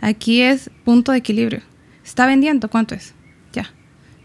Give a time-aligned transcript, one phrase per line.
[0.00, 1.62] Aquí es punto de equilibrio.
[2.04, 2.68] ¿Está vendiendo?
[2.68, 3.14] ¿Cuánto es?
[3.52, 3.70] Ya.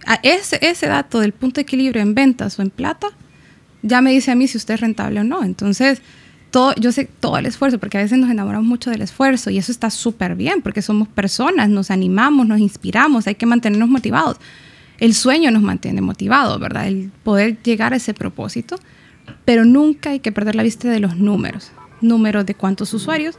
[0.05, 3.07] A ese, ese dato del punto de equilibrio en ventas o en plata,
[3.81, 5.43] ya me dice a mí si usted es rentable o no.
[5.43, 6.01] Entonces,
[6.51, 9.57] todo, yo sé todo el esfuerzo, porque a veces nos enamoramos mucho del esfuerzo y
[9.57, 14.37] eso está súper bien, porque somos personas, nos animamos, nos inspiramos, hay que mantenernos motivados.
[14.99, 16.87] El sueño nos mantiene motivados, ¿verdad?
[16.87, 18.77] El poder llegar a ese propósito,
[19.43, 21.71] pero nunca hay que perder la vista de los números
[22.03, 23.35] números de cuántos usuarios.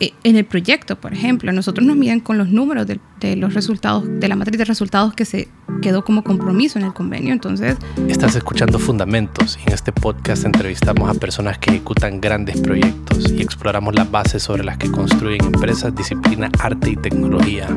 [0.00, 4.04] Eh, en el proyecto, por ejemplo, nosotros nos miden con los números de, los resultados,
[4.06, 5.48] de la matriz de resultados que se
[5.82, 7.32] quedó como compromiso en el convenio.
[7.32, 7.76] Entonces,
[8.08, 13.94] estás escuchando Fundamentos en este podcast entrevistamos a personas que ejecutan grandes proyectos y exploramos
[13.94, 17.68] las bases sobre las que construyen empresas, disciplina, arte y tecnología.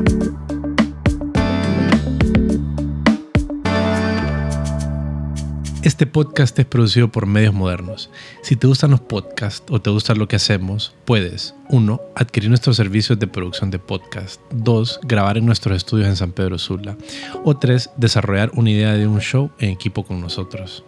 [5.84, 8.10] Este podcast es producido por Medios Modernos.
[8.42, 12.00] Si te gustan los podcasts o te gusta lo que hacemos, puedes 1.
[12.16, 14.40] Adquirir nuestros servicios de producción de podcast.
[14.50, 15.00] 2.
[15.04, 16.96] Grabar en nuestros estudios en San Pedro Sula.
[17.44, 17.90] O 3.
[17.96, 20.84] Desarrollar una idea de un show en equipo con nosotros.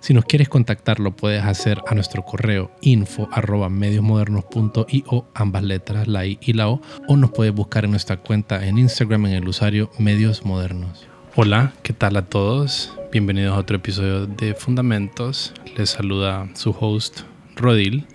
[0.00, 3.28] Si nos quieres contactar, lo puedes hacer a nuestro correo info
[3.70, 8.66] mediosmodernos.io, ambas letras, la I y la O, o nos puedes buscar en nuestra cuenta
[8.66, 11.13] en Instagram en el usuario Medios Modernos.
[11.36, 12.96] Hola, ¿qué tal a todos?
[13.10, 15.52] Bienvenidos a otro episodio de Fundamentos.
[15.76, 17.22] Les saluda su host
[17.56, 18.06] Rodil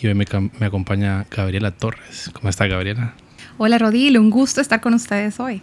[0.00, 0.24] y hoy me,
[0.64, 2.30] acompaña Gabriela Torres.
[2.32, 3.14] ¿Cómo está Gabriela?
[3.58, 5.60] Hola Rodil, un gusto estar con ustedes hoy.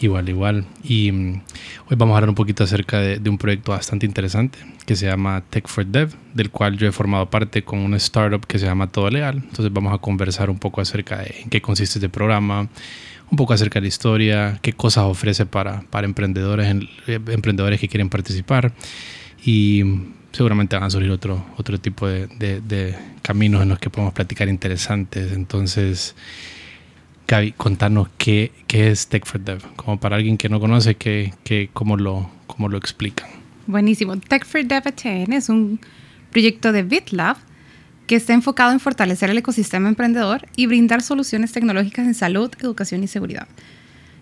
[0.00, 0.64] Igual, igual.
[0.82, 1.42] Y mm,
[1.88, 5.06] hoy vamos a hablar un poquito acerca de, de, un proyecto bastante interesante que se
[5.06, 8.66] llama Tech for Dev, del cual yo he formado parte con una startup que se
[8.66, 9.36] llama Todo Legal.
[9.36, 12.68] Entonces vamos a conversar un poco acerca de en qué consiste este programa,
[13.34, 16.72] un poco acerca de la historia, qué cosas ofrece para, para emprendedores,
[17.08, 18.72] eh, emprendedores que quieren participar
[19.44, 19.82] y
[20.30, 24.48] seguramente van a surgir otro, otro tipo de, de, caminos en los que podemos platicar
[24.48, 25.32] interesantes.
[25.32, 26.14] Entonces,
[27.26, 31.34] Gaby, contanos qué, qué es Tech for Dev, como para alguien que no conoce, qué,
[31.42, 33.28] qué, cómo, lo, cómo lo explican.
[33.66, 34.16] Buenísimo.
[34.16, 34.84] Tech for Dev
[35.32, 35.80] es un
[36.30, 37.36] proyecto de BitLab
[38.06, 43.02] que está enfocado en fortalecer el ecosistema emprendedor y brindar soluciones tecnológicas en salud, educación
[43.02, 43.48] y seguridad.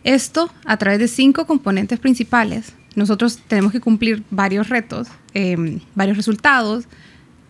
[0.04, 2.72] Esto a través de cinco componentes principales.
[2.94, 6.84] Nosotros tenemos que cumplir varios retos, em, varios resultados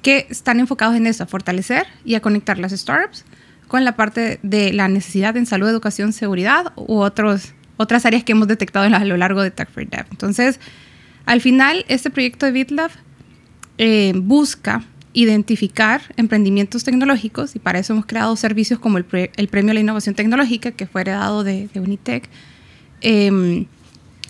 [0.03, 3.25] que están enfocados en eso, a fortalecer y a conectar las startups
[3.69, 8.33] con la parte de la necesidad en salud, educación, seguridad u otros, otras áreas que
[8.33, 10.05] hemos detectado a lo largo de Tech for Dev.
[10.11, 10.61] Entonces,
[11.25, 12.91] al final, este proyecto de BitLab
[13.79, 19.75] eh, busca identificar emprendimientos tecnológicos y para eso hemos creado servicios como el, Premio a
[19.75, 22.29] la Innovación Tecnológica que fue heredado de, Unitec.
[23.01, 23.67] Em,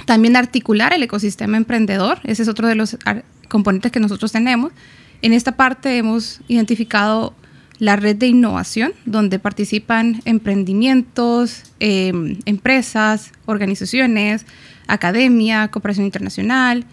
[0.07, 2.97] también articular el ecosistema emprendedor, ese es otro de los
[3.49, 4.73] componentes que nosotros tenemos.
[5.21, 7.35] En esta parte hemos identificado
[7.79, 14.47] la red de innovación, donde participan emprendimientos, em, empresas, organizaciones,
[14.87, 16.85] academia, cooperación internacional,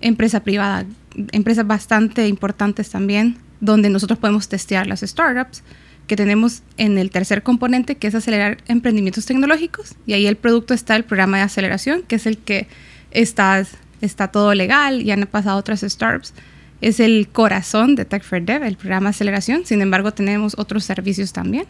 [0.00, 0.84] empresa privada
[1.32, 5.62] empresas bastante importantes también, donde nosotros podemos testear las startups
[6.06, 9.96] que tenemos en el tercer componente, que es acelerar emprendimientos tecnológicos.
[10.06, 12.68] Y ahí el producto está el programa de aceleración, que es el que
[13.10, 13.64] está,
[14.00, 16.32] está todo legal, y han pasado otras startups.
[16.80, 19.64] Es el corazón de Tech for Dev, el programa de aceleración.
[19.64, 21.66] Sin embargo, tenemos otros servicios también.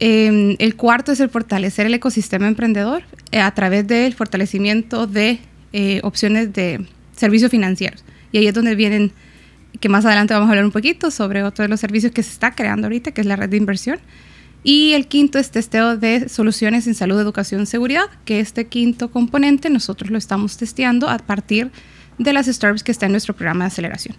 [0.00, 3.02] Em, el cuarto es el fortalecer el ecosistema emprendedor
[3.32, 5.40] eh, a través del fortalecimiento de
[5.72, 6.86] eh, opciones de
[7.18, 8.04] servicios financieros.
[8.32, 9.12] Y ahí es donde vienen,
[9.80, 12.32] que más adelante vamos a hablar un poquito sobre otro de los servicios que se
[12.32, 13.98] está creando ahorita, que es la red de inversión.
[14.64, 19.70] Y el quinto es testeo de soluciones en salud, educación, seguridad, que este quinto componente
[19.70, 21.70] nosotros lo estamos testeando a partir
[22.18, 24.16] de las startups que está en nuestro programa de aceleración.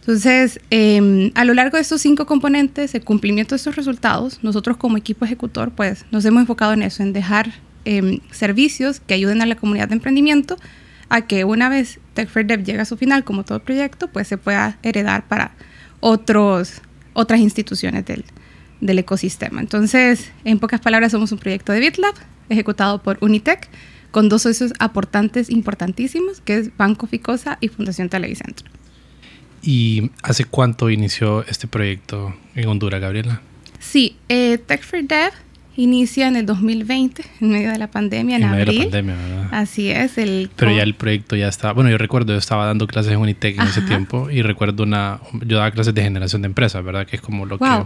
[0.00, 4.78] Entonces, em, a lo largo de estos cinco componentes, el cumplimiento de estos resultados, nosotros
[4.78, 7.52] como equipo ejecutor, pues nos hemos enfocado en eso, en dejar
[7.84, 10.58] em, servicios que ayuden a la comunidad de emprendimiento
[11.08, 14.28] a que una vez Tech for Dev llega a su final, como todo proyecto, pues
[14.28, 15.52] se pueda heredar para
[16.00, 16.82] otros,
[17.14, 18.24] otras instituciones del,
[18.80, 19.60] del ecosistema.
[19.60, 22.14] Entonces, en pocas palabras, somos un proyecto de BitLab
[22.48, 23.68] ejecutado por Unitec
[24.10, 28.68] con dos socios aportantes importantísimos, que es Banco Ficosa y Fundación Televicentro.
[29.62, 33.42] ¿Y hace cuánto inició este proyecto en Honduras, Gabriela?
[33.80, 35.32] Sí, eh, Tech for Dev
[35.78, 38.66] inicia en el 2020, en medio de la pandemia, en, abril.
[38.66, 39.48] Medio de la pandemia, ¿verdad?
[39.52, 40.18] Así es.
[40.18, 41.72] El Pero ya el proyecto ya estaba.
[41.72, 45.20] Bueno, yo recuerdo, yo estaba dando clases en Unitec en ese tiempo y recuerdo una.
[45.46, 47.06] Yo daba clases de generación de empresas, ¿verdad?
[47.06, 47.84] Que es como lo, que,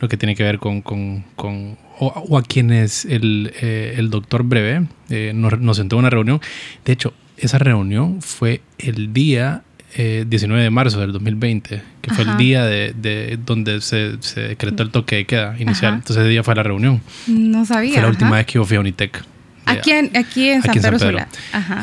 [0.00, 0.80] lo que tiene que ver con.
[0.80, 6.00] con, con o, a quienes el, eh, el doctor Breve eh, nos, nos sentó en
[6.00, 6.40] una reunión.
[6.84, 9.62] De hecho, esa reunión fue el día
[10.02, 14.82] 19 de marzo del 2020, que fue el día de, de donde se, se, decretó
[14.82, 15.94] el toque de queda inicial.
[15.94, 17.00] Entonces ese día fue la reunión.
[17.26, 17.94] No sabía.
[17.94, 19.24] Fue la última vez que yo fui a Unitec.
[19.66, 21.28] Aquí en, aquí en San, Pedro, Sula.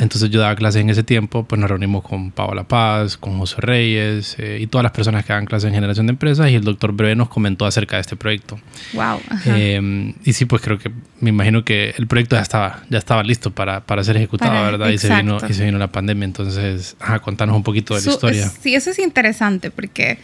[0.01, 3.57] Entonces yo daba clases en ese tiempo, pues nos reunimos con Paola Paz, con José
[3.59, 6.63] Reyes eh, y todas las personas que dan clases en generación de empresas y el
[6.63, 8.59] doctor Breve nos comentó acerca de este proyecto.
[8.93, 9.19] Wow.
[9.45, 13.21] Eh, y sí, pues creo que me imagino que el proyecto ya estaba, ya estaba
[13.23, 14.89] listo para, para ser ejecutado, ¿verdad?
[14.89, 16.25] Y se, vino, y se vino la pandemia.
[16.25, 18.49] Entonces, ajá, contanos un poquito de la historia.
[18.61, 20.19] Sí, eso es interesante porque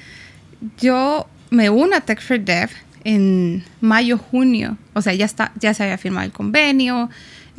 [0.79, 2.69] yo me uno a Tech for Dev
[3.03, 4.77] en mayo, junio.
[4.93, 7.09] O sea, ya, está, ya se había firmado el convenio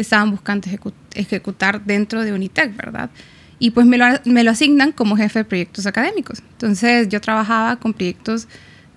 [0.00, 0.68] estaban buscando
[1.14, 3.10] ejecutar dentro de Unitec, ¿verdad?
[3.58, 6.42] Y pues me lo, me lo, asignan como jefe de proyectos académicos.
[6.52, 8.48] Entonces yo trabajaba con proyectos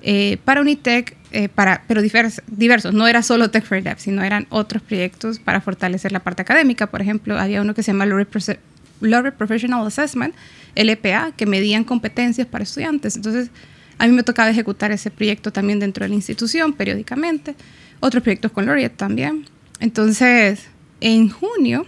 [0.02, 2.94] eh, para Unitec, eh, para, pero diversos, diversos.
[2.94, 6.88] No era solo Tech for Dev, sino eran otros proyectos para fortalecer la parte académica.
[6.88, 10.34] Por ejemplo, había uno que se llama Lorry Professional Assessment,
[10.76, 13.16] LPA, que medían competencias para estudiantes.
[13.16, 13.50] Entonces
[13.98, 17.56] a mí me tocaba ejecutar ese proyecto también dentro de la institución periódicamente.
[18.00, 19.46] Otros proyectos con Laureate también.
[19.80, 20.68] Entonces,
[21.04, 21.86] en junio,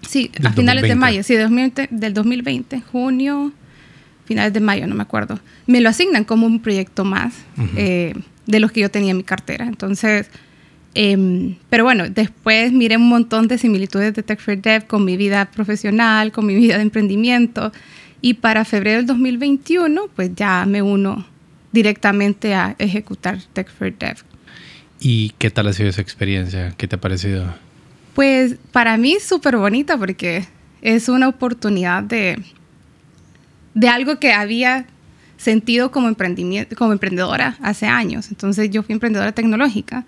[0.00, 3.52] sí, a finales de mayo, sí, del 2020, junio,
[4.24, 7.34] finales de mayo, no me acuerdo, me lo asignan como un proyecto más
[7.76, 8.14] eh,
[8.46, 9.66] de los que yo tenía en mi cartera.
[9.66, 10.30] Entonces,
[10.94, 15.18] em, pero bueno, después miré un montón de similitudes de Tech for Dev con mi
[15.18, 17.72] vida profesional, con mi vida de emprendimiento.
[18.22, 21.26] Y para febrero del 2021, pues ya me uno
[21.72, 24.16] directamente a ejecutar Tech for Dev.
[24.98, 26.72] ¿Y qué tal ha sido esa experiencia?
[26.78, 27.54] ¿Qué te ha parecido?
[28.14, 30.46] Pues para mí súper bonita porque
[30.82, 32.42] es una oportunidad de,
[33.74, 34.86] de algo que había
[35.36, 38.28] sentido como, emprendimiento, como emprendedora hace años.
[38.30, 40.04] Entonces yo fui emprendedora tecnológica.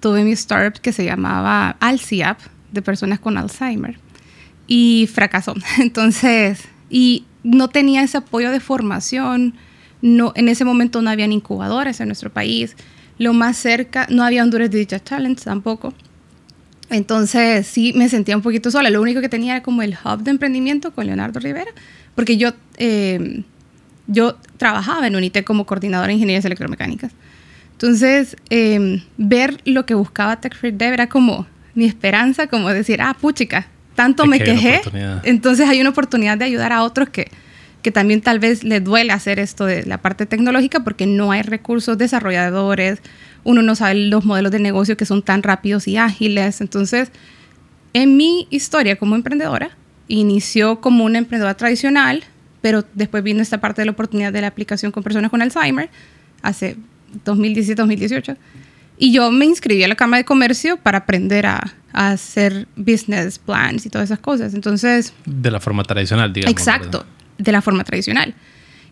[0.00, 2.38] Tuve mi startup que se llamaba Alciap,
[2.72, 3.98] de personas con Alzheimer,
[4.66, 5.54] y fracasó.
[5.78, 9.54] Entonces, y no tenía ese apoyo de formación.
[10.00, 12.76] No, en ese momento no habían incubadoras en nuestro país.
[13.18, 15.94] Lo más cerca, no había Honduras Digital Talents tampoco.
[16.92, 18.90] Entonces sí me sentía un poquito sola.
[18.90, 21.70] Lo único que tenía era como el hub de emprendimiento con Leonardo Rivera,
[22.14, 23.42] porque yo, eh,
[24.06, 27.12] yo trabajaba en UNITEC como coordinadora de ingenierías electromecánicas.
[27.72, 33.16] Entonces, eh, ver lo que buscaba Tech Dev era como mi esperanza, como decir, ah,
[33.18, 34.82] puchica, tanto me quejé,
[35.24, 37.30] entonces hay una oportunidad de ayudar a otros que,
[37.82, 41.42] que también tal vez les duele hacer esto de la parte tecnológica porque no hay
[41.42, 43.00] recursos desarrolladores
[43.44, 46.60] uno no sabe los modelos de negocio que son tan rápidos y ágiles.
[46.60, 47.10] Entonces,
[47.92, 49.76] en mi historia como emprendedora,
[50.08, 52.24] inició como una emprendedora tradicional,
[52.60, 55.90] pero después vino esta parte de la oportunidad de la aplicación con personas con Alzheimer,
[56.42, 56.76] hace
[57.24, 58.36] 2017-2018.
[58.98, 63.84] Y yo me inscribí a la Cámara de Comercio para aprender a, hacer business plans
[63.84, 64.54] y todas esas cosas.
[64.54, 65.12] Entonces...
[65.26, 66.50] De la forma tradicional, digamos.
[66.50, 67.04] Exacto,
[67.36, 68.34] de la forma tradicional.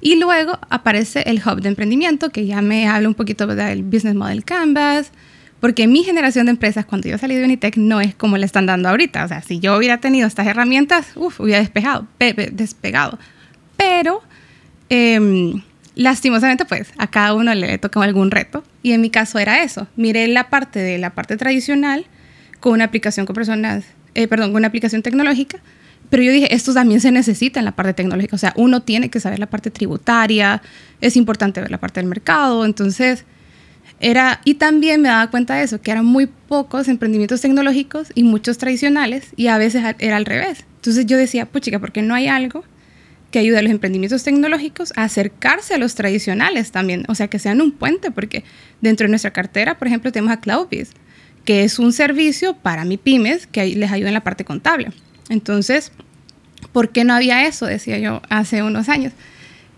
[0.01, 4.15] Y luego aparece el hub de emprendimiento, que ya me habla un poquito del Business
[4.15, 5.13] Model Canvas,
[5.61, 8.65] porque mi generación de empresas, cuando yo salí de Unitec, no es como le están
[8.65, 9.25] dando ahorita.
[9.25, 12.07] O sea, si yo hubiera tenido estas herramientas, uff, hubiera despejado,
[12.53, 13.19] despegado.
[13.77, 14.23] Pero,
[14.89, 15.63] em,
[15.95, 18.65] lastimosamente, pues, a cada uno le toca algún reto.
[18.83, 19.87] Y en mi caso era eso.
[19.97, 22.07] Miré la parte de la parte tradicional
[22.61, 23.37] con una aplicación con
[24.15, 25.59] eh, perdón, con una aplicación tecnológica,
[26.09, 28.35] pero yo dije, esto también se necesita en la parte tecnológica.
[28.35, 30.61] O sea, uno tiene que saber la parte tributaria,
[31.01, 32.65] es importante ver la parte del mercado.
[32.65, 33.25] Entonces,
[34.01, 38.25] era, y también me daba cuenta de eso, que eran muy pocos emprendimientos tecnológicos y
[38.25, 40.65] muchos tradicionales, y a veces era al revés.
[40.77, 42.65] Entonces yo decía, pues chica, ¿por qué no hay algo
[43.31, 47.05] que ayude a los emprendimientos tecnológicos a acercarse a los tradicionales también?
[47.09, 48.43] O sea, que sean un puente, porque
[48.81, 50.93] dentro de nuestra cartera, por ejemplo, tenemos a CloudBiz,
[51.45, 54.93] que es un servicio para mi pymes que les ayuda en la parte contable.
[55.31, 55.93] Entonces,
[56.73, 57.65] ¿por qué no había eso?
[57.65, 59.15] Decía yo hace unos años.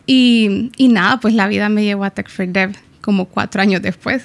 [0.06, 3.80] Y, y nada, pues la vida me llevó a Tech for Dev como cuatro años
[3.80, 4.24] después.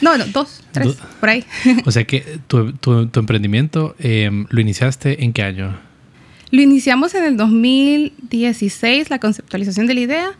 [0.00, 1.44] No, no, dos, tres, por ahí.
[1.84, 5.78] O sea que tu, tu, emprendimiento em, lo iniciaste en qué año?
[6.50, 10.32] Lo iniciamos en el 2016, la conceptualización de la idea.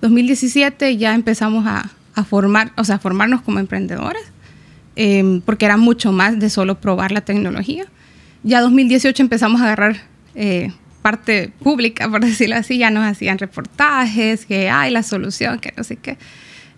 [0.00, 4.22] 2017 ya empezamos a, a formar, o sea, a formarnos como emprendedores,
[4.96, 7.84] em, porque era mucho más de solo probar la tecnología
[8.42, 9.96] ya 2018 empezamos a agarrar
[10.34, 15.72] eh, parte pública, por decirlo así, ya nos hacían reportajes, que hay la solución, que
[15.76, 16.16] no sé qué.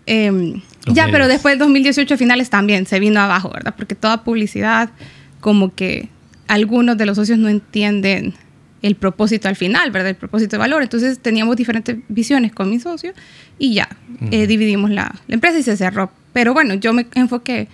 [0.06, 3.74] Em, ya, pero después del 2018 finales también se vino abajo, ¿verdad?
[3.76, 4.90] Porque toda publicidad,
[5.40, 6.08] como que
[6.48, 8.34] algunos de los socios no entienden
[8.82, 10.10] el propósito al final, ¿verdad?
[10.10, 10.82] El propósito de valor.
[10.82, 13.12] Entonces teníamos diferentes visiones con mi socio
[13.58, 13.88] y ya
[14.32, 16.10] eh, dividimos la, la, empresa y se cerró.
[16.32, 17.68] Pero bueno, yo me enfoqué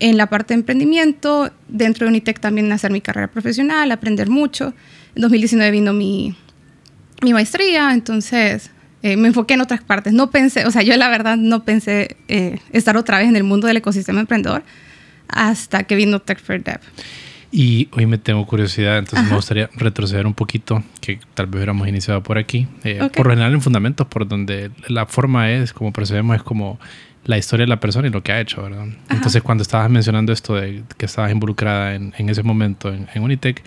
[0.00, 4.74] en la parte de emprendimiento, dentro de Unitec también hacer mi carrera profesional, aprender mucho.
[5.14, 6.34] En 2019 vino mi,
[7.22, 8.70] mi maestría, entonces
[9.02, 10.12] eh, me enfoqué en otras partes.
[10.12, 13.44] No pensé, o sea, yo la verdad no pensé eh, estar otra vez en el
[13.44, 14.62] mundo del ecosistema emprendedor
[15.28, 16.80] hasta que vino Tech for Dev.
[17.56, 21.86] Y hoy me tengo curiosidad, entonces me gustaría retroceder un poquito, que tal vez hubiéramos
[21.86, 22.66] iniciado por aquí.
[22.82, 26.80] Eh, por lo general en fundamentos, por donde la forma es, como percibimos, es como
[27.24, 28.86] la historia de la persona y lo que ha hecho, ¿verdad?
[29.10, 33.22] Entonces, cuando estabas mencionando esto de que estabas involucrada en, en ese momento en, en,
[33.22, 33.62] Unitec,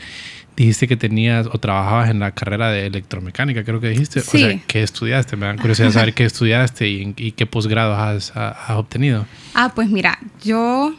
[0.56, 4.22] dijiste que tenías o trabajabas en la carrera de electromecánica, creo que dijiste.
[4.22, 4.44] Sí.
[4.44, 5.36] O sea, ¿qué estudiaste?
[5.36, 9.26] Me da curiosidad saber qué estudiaste y, y qué posgrados has, has, obtenido.
[9.54, 10.96] Ah, pues mira, yo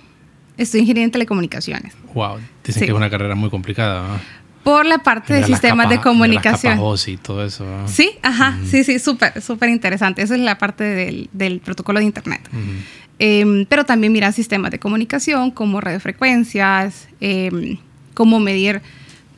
[0.56, 1.94] estoy ingeniería en telecomunicaciones.
[2.14, 2.86] Wow, dicen sí.
[2.86, 4.08] que es una carrera muy complicada.
[4.08, 4.37] ¿no?
[4.64, 6.76] Por la parte de sistemas capas, de comunicación.
[6.76, 7.64] De las capas y todo eso.
[7.64, 7.88] ¿no?
[7.88, 10.22] Sí, ajá, sí, sí, súper, súper interesante.
[10.22, 12.46] Esa es la parte del, del protocolo de Internet.
[12.52, 12.78] Mm.
[13.18, 17.78] Eh, pero también mira sistemas de comunicación como radiofrecuencias, eh,
[18.14, 18.80] cómo medir...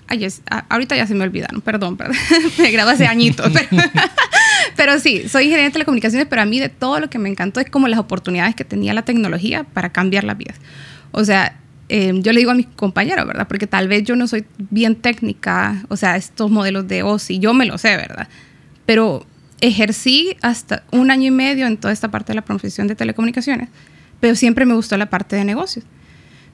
[0.07, 2.17] Ay, es, ahorita ya se me olvidaron, perdón, perdón.
[2.59, 3.53] me grabo hace añitos.
[3.71, 3.83] Pero,
[4.77, 7.61] pero sí, soy ingeniera de telecomunicaciones, pero a mí de todo lo que me encantó
[7.61, 10.57] es como las oportunidades que tenía la tecnología para cambiar las vidas.
[11.13, 11.57] O sea,
[11.93, 13.49] eh, yo le digo a mis compañeros, ¿verdad?
[13.49, 17.53] Porque tal vez yo no soy bien técnica, o sea, estos modelos de OSI, yo
[17.53, 18.29] me lo sé, ¿verdad?
[18.87, 19.27] Pero
[19.61, 23.71] ejercí hasta un año y medio en toda esta parte de la profesión de telecomunicaciones,
[24.21, 25.85] pero siempre me gustó la parte de negocios.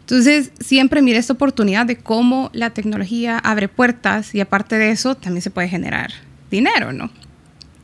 [0.01, 5.17] Entonces, siempre miré esta oportunidad de cómo la tecnología abre puertas y aparte de eso,
[5.17, 6.13] también se puede generar
[6.51, 7.11] dinero, ¿no?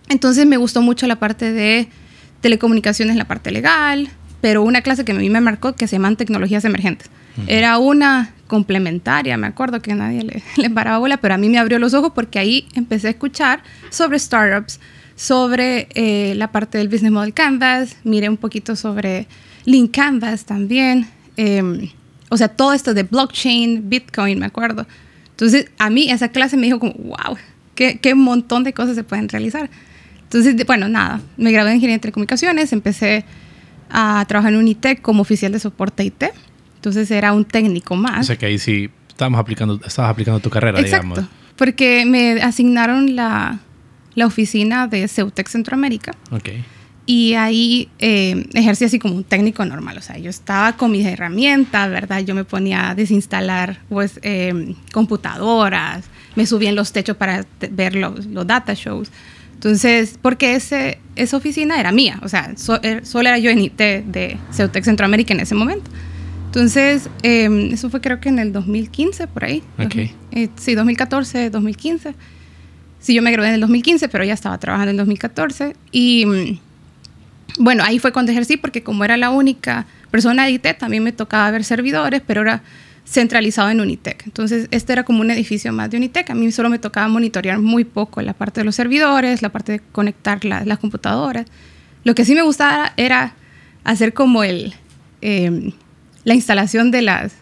[0.09, 1.88] Entonces, me gustó mucho la parte de
[2.40, 4.09] telecomunicaciones, la parte legal,
[4.42, 7.08] pero una clase que a mí me marcó que se llaman tecnologías emergentes.
[7.38, 7.44] Uh -huh.
[7.46, 11.58] Era una complementaria, me acuerdo que nadie le, le paraba bola, pero a mí me
[11.58, 14.78] abrió los ojos porque ahí empecé a escuchar sobre startups,
[15.16, 19.26] sobre eh, la parte del Business Model Canvas, miré un poquito sobre
[19.64, 21.06] Link Canvas también,
[21.37, 21.90] eh,
[22.28, 24.87] o sea, todo esto de blockchain, Bitcoin, me acuerdo.
[25.30, 27.37] Entonces, a mí esa clase me dijo como, wow,
[27.75, 29.70] qué, qué montón de cosas se pueden realizar.
[30.22, 33.25] Entonces, bueno, nada, me gradué en Ingeniería de Telecomunicaciones, empecé
[33.92, 36.25] a trabajar en Unitec como oficial de soporte IT.
[36.76, 38.20] Entonces era un técnico más.
[38.20, 41.30] O sea que ahí sí estábamos aplicando, estabas aplicando tu carrera, Exacto, digamos.
[41.56, 43.61] porque me asignaron la,
[44.14, 46.12] la oficina de Ceutec Centroamérica.
[46.30, 46.49] Ok.
[47.04, 49.99] Y ahí eh, ejercí así como un técnico normal.
[49.99, 52.20] O sea, yo estaba con mis herramientas, ¿verdad?
[52.20, 56.04] Yo me ponía a desinstalar pues, eh, computadoras,
[56.37, 59.11] me subía en los techos para ver los, los data shows.
[59.62, 63.61] Entonces, porque ese, esa oficina era mía, o sea, so, er, solo era yo en
[63.61, 65.88] IT de Ceutec Centroamérica en ese momento.
[66.47, 69.62] Entonces, eh, eso fue creo que en el 2015, por ahí.
[69.78, 70.12] Okay.
[70.33, 72.12] Eh, sí, 2014, 2015.
[72.99, 75.76] Sí, yo me gradué en el 2015, pero ya estaba trabajando en 2014.
[75.92, 76.59] Y
[77.61, 81.12] bueno, ahí fue cuando ejercí, porque como era la única persona de IT, también me
[81.12, 82.64] tocaba ver servidores, pero era
[83.04, 84.23] centralizado en Unitec.
[84.25, 86.30] Entonces, este era como un edificio más de Unitec.
[86.30, 89.73] A mí solo me tocaba monitorear muy poco la parte de los servidores, la parte
[89.73, 91.47] de conectar la, las computadoras.
[92.04, 93.35] Lo que sí me gustaba era
[93.85, 94.75] hacer como el,
[95.21, 95.73] eh,
[96.25, 97.32] la instalación de, las,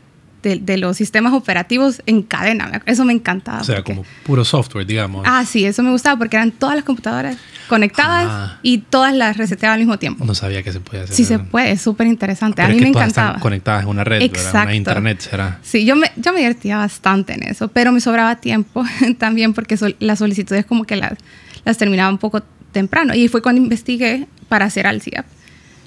[0.42, 2.82] de, de, los sistemas operativos en cadena.
[2.86, 3.60] Eso me encantaba.
[3.60, 5.24] O sea, porque, como puro software, digamos.
[5.26, 7.36] Ah, sí, eso me gustaba porque eran todas las computadoras
[7.68, 8.58] conectadas ah.
[8.62, 10.24] y todas las reseteadas al mismo tiempo.
[10.24, 11.14] No sabía que se podía hacer.
[11.14, 12.56] Sí, se puede, es súper interesante.
[12.56, 13.28] Pero a mí es que me todas encantaba.
[13.28, 14.68] Están conectadas en una red, Exacto.
[14.68, 15.58] Una internet será.
[15.62, 18.84] Sí, yo me, yo me divertía bastante en eso, pero me sobraba tiempo
[19.18, 21.12] también porque sol, las solicitudes como que las,
[21.64, 22.42] las terminaba un poco
[22.72, 23.14] temprano.
[23.14, 25.26] Y fue cuando investigué para hacer ALCIAP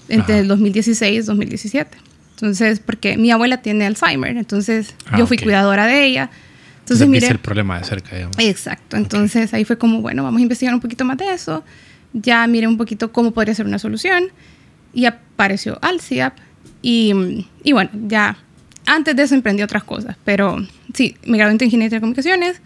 [0.09, 0.41] entre Ajá.
[0.41, 1.97] el 2016 y 2017.
[2.43, 5.45] Entonces, porque mi abuela tiene Alzheimer, entonces ah, yo fui okay.
[5.45, 6.29] cuidadora de ella.
[6.79, 8.37] Entonces, entonces el problema de cerca, digamos.
[8.37, 8.97] Exacto.
[8.97, 9.59] Entonces, okay.
[9.59, 11.63] ahí fue como, bueno, vamos a investigar un poquito más de eso.
[12.11, 14.25] Ya miré un poquito cómo podría ser una solución.
[14.93, 16.37] Y apareció Alciap.
[16.81, 18.35] Y, y bueno, ya
[18.87, 20.17] antes de eso emprendí otras cosas.
[20.25, 20.57] Pero
[20.93, 22.59] sí, me gradué en Ingeniería de Telecomunicaciones.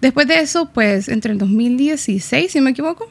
[0.00, 3.10] Después de eso, pues entre el 2016, si no me equivoco,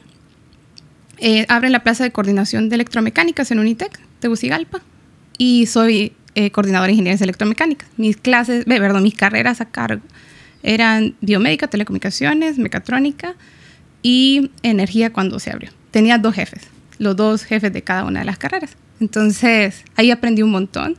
[1.18, 4.80] eh, abren la plaza de coordinación de electromecánicas en Unitec, Tegucigalpa
[5.38, 7.88] y soy eh, coordinadora de ingeniería electromecánicas.
[7.96, 10.02] Mis clases, eh, perdón, mis carreras a cargo
[10.62, 13.36] eran biomédica, telecomunicaciones, mecatrónica
[14.02, 15.70] y energía cuando se abrió.
[15.90, 16.62] Tenía dos jefes,
[16.98, 18.76] los dos jefes de cada una de las carreras.
[19.00, 20.96] Entonces, ahí aprendí un montón.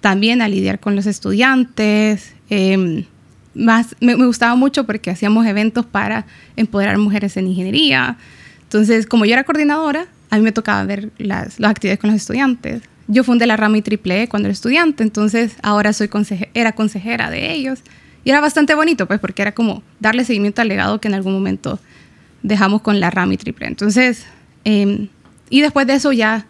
[0.00, 2.34] También a lidiar con los estudiantes.
[2.50, 3.06] Eh,
[3.54, 6.26] más, me, me, gustaba mucho porque hacíamos eventos para
[6.56, 8.18] empoderar mujeres en ingeniería.
[8.64, 12.20] Entonces, como yo era coordinadora, a mí me tocaba ver las, las actividades con los
[12.20, 16.08] estudiantes, yo fundé la rama IEEE cuando era estudiante, entonces ahora soy
[16.54, 17.80] era consejera de ellos.
[18.24, 21.34] Y era bastante bonito, pues, porque era como darle seguimiento al legado que en algún
[21.34, 21.78] momento
[22.42, 23.66] dejamos con la rama IEEE.
[23.66, 24.24] Entonces,
[24.64, 25.08] eh,
[25.50, 26.46] y después de eso ya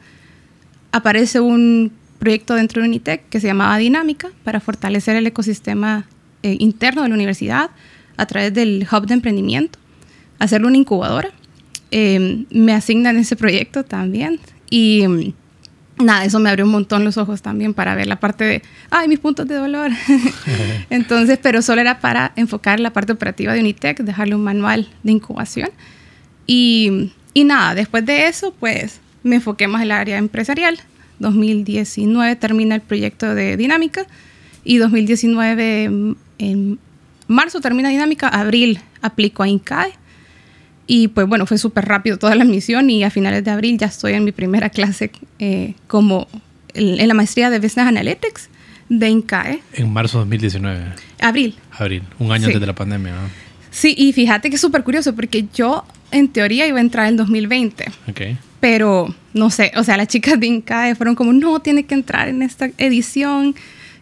[0.93, 6.07] aparece un proyecto dentro de Unitec que se llamaba Dinámica para fortalecer el ecosistema
[6.43, 7.71] eh, interno de la universidad
[8.17, 9.79] a través del Hub de Emprendimiento.
[10.39, 11.31] hacerle una incubadora.
[11.91, 15.33] Eh, me asignan ese proyecto también y mm,
[15.99, 19.09] nada, eso me abrió un montón los ojos también para ver la parte de, ay,
[19.09, 19.91] mis puntos de dolor.
[20.91, 25.13] Entonces, pero solo era para enfocar la parte operativa de Unitec, dejarle un manual de
[25.13, 25.71] incubación.
[26.47, 30.79] Y, y nada, después de eso, pues me enfoqué más en el área empresarial.
[31.19, 34.07] 2019 termina el proyecto de Dinámica
[34.65, 36.79] y 2019, mm, en
[37.29, 39.93] marzo termina Dinámica, abril aplico a INCAE
[40.87, 43.87] y pues bueno, fue súper rápido toda la misión y a finales de abril ya
[43.87, 46.29] estoy en mi primera clase eh, como
[46.75, 48.51] en, la maestría de Business Analytics
[48.89, 49.63] de INCAE.
[49.73, 50.85] En marzo de 2019.
[51.21, 51.55] Abril.
[51.73, 53.13] Abril, un año antes de la pandemia.
[53.13, 53.31] ¿no?
[53.71, 57.17] Sí, y fíjate que es súper curioso porque yo en teoría iba a entrar en
[57.17, 57.87] 2020.
[58.09, 58.21] Ok.
[58.61, 62.29] Pero no sé, o sea, las chicas de INCAE fueron como, no, tiene que entrar
[62.29, 63.55] en esta edición,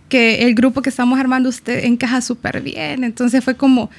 [0.08, 3.02] que el grupo que estamos armando usted encaja súper bien.
[3.02, 3.90] Entonces fue como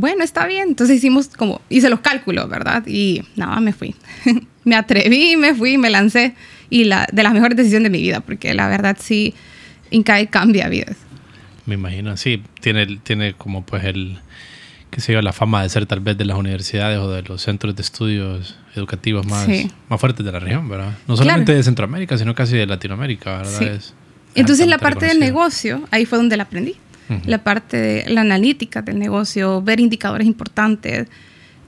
[0.00, 0.68] bueno, está bien.
[0.68, 2.86] Entonces hicimos como, hice los cálculos, ¿verdad?
[2.86, 3.94] Y nada, me fui.
[4.64, 6.34] me atreví, me fui, me lancé.
[6.70, 9.34] Y la, de las mejores decisiones de mi vida, porque la verdad sí,
[9.90, 10.96] Incae cambia vidas.
[11.66, 14.18] Me imagino, sí, tiene, tiene como pues el,
[14.90, 17.76] que se la fama de ser tal vez de las universidades o de los centros
[17.76, 19.46] de estudios educativos más,
[19.88, 20.96] más fuertes de la región, ¿verdad?
[21.06, 23.80] No solamente de Centroamérica, sino casi de Latinoamérica, ¿verdad?
[23.80, 23.92] Sí.
[24.34, 26.76] Entonces la parte del negocio, ahí fue donde la aprendí
[27.26, 31.08] la parte de la analítica del negocio, ver indicadores importantes,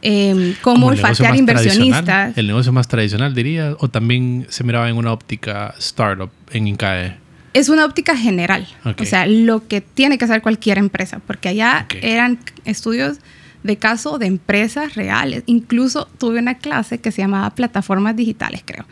[0.02, 2.36] eh, cómo olfatear inversionistas.
[2.36, 7.16] El negocio más tradicional, diría, o también se miraba en una óptica startup en INCAE.
[7.54, 11.86] Es una óptica general, o sea, lo que tiene que hacer cualquier empresa, porque allá
[12.00, 13.18] eran estudios
[13.62, 15.44] de caso de empresas reales.
[15.46, 18.86] Incluso tuve una clase que se llamaba plataformas digitales, creo.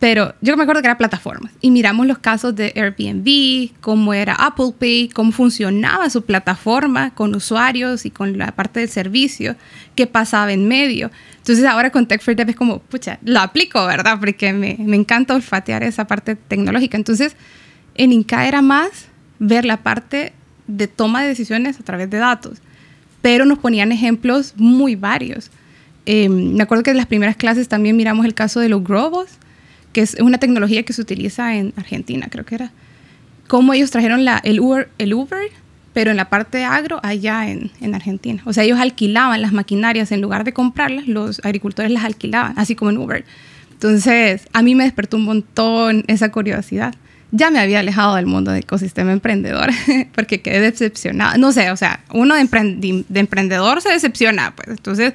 [0.00, 4.32] Pero yo me acuerdo que era plataformas y miramos los casos de Airbnb, cómo era
[4.34, 9.56] Apple Pay, cómo funcionaba su plataforma con usuarios y con la parte del servicio,
[9.94, 11.10] qué pasaba en medio.
[11.36, 14.18] Entonces ahora con Tech for Dev es como, pucha, lo aplico, ¿verdad?
[14.18, 16.96] Porque me, me encanta olfatear esa parte tecnológica.
[16.96, 17.36] Entonces
[17.94, 20.32] en Inca era más ver la parte
[20.66, 22.62] de toma de decisiones a través de datos,
[23.20, 25.50] pero nos ponían ejemplos muy varios.
[26.06, 29.28] Eh, me acuerdo que en las primeras clases también miramos el caso de los globos
[29.92, 32.72] que es una tecnología que se utiliza en Argentina, creo que era.
[33.48, 34.88] Cómo ellos trajeron la, el, Uber,
[35.92, 38.42] pero en la parte agro allá en, en, Argentina.
[38.44, 42.76] O sea, ellos alquilaban las maquinarias en lugar de comprarlas, los agricultores las alquilaban, así
[42.76, 43.24] como en Uber.
[43.72, 46.94] Entonces, a mí me despertó un montón esa curiosidad.
[47.32, 49.70] Ya me había alejado del mundo del ecosistema emprendedor
[50.14, 51.38] porque quedé decepcionada.
[51.38, 54.68] No sé, o sea, uno de, de emprendedor se decepciona, pues.
[54.68, 55.14] Entonces,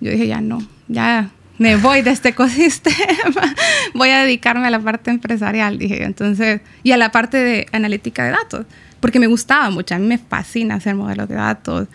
[0.00, 3.54] yo dije, ya no, ya me voy de este ecosistema,
[3.94, 8.24] voy a dedicarme a la parte empresarial, dije Entonces, y a la parte de analítica
[8.24, 8.66] de datos,
[9.00, 11.88] porque me gustaba mucho, a mí me fascina hacer modelos de datos,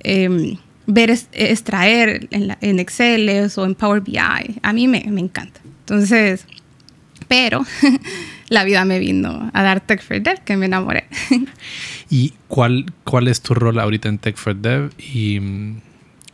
[0.00, 5.60] em, ver, extraer en, Excel o en Power BI, a mí me, me encanta.
[5.80, 6.46] Entonces,
[7.28, 7.64] pero
[8.48, 11.04] la vida me vino a dar Tech for Dev, que me enamoré.
[12.10, 14.90] ¿Y cuál, cuál es tu rol ahorita en Tech for Dev?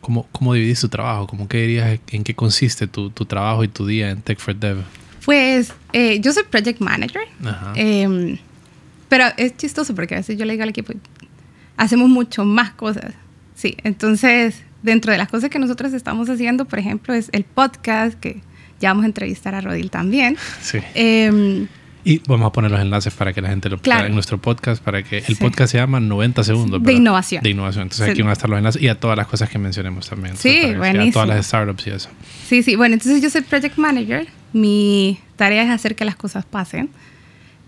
[0.08, 1.26] ¿Cómo, cómo dividís tu trabajo?
[1.26, 4.56] ¿Cómo qué dirías en qué consiste tu, tu, trabajo y tu día en Tech for
[4.56, 4.78] Dev?
[5.22, 7.24] Pues eh, yo soy project manager,
[7.74, 8.38] eh,
[9.10, 10.94] pero es chistoso porque a veces yo le digo al equipo,
[11.76, 13.12] hacemos mucho más cosas.
[13.54, 18.18] Sí, entonces dentro de las cosas que nosotros estamos haciendo, por ejemplo, es el podcast,
[18.18, 18.40] que
[18.80, 20.38] ya vamos a entrevistar a Rodil también.
[20.62, 20.78] Sí.
[20.94, 21.66] Eh,
[22.04, 24.82] y vamos a poner los enlaces para que la gente lo pueda en nuestro podcast,
[24.82, 26.82] para que el podcast se llama 90 segundos.
[26.82, 27.42] De innovación.
[27.42, 27.82] De innovación.
[27.82, 30.36] Entonces aquí van a estar los enlaces y a todas las cosas que mencionemos también.
[30.36, 31.10] Sí, buenísimo.
[31.10, 32.08] A todas las startups y eso.
[32.46, 32.76] Sí, sí.
[32.76, 34.28] Bueno, entonces yo soy project manager.
[34.52, 36.88] Mi tarea es hacer que las cosas pasen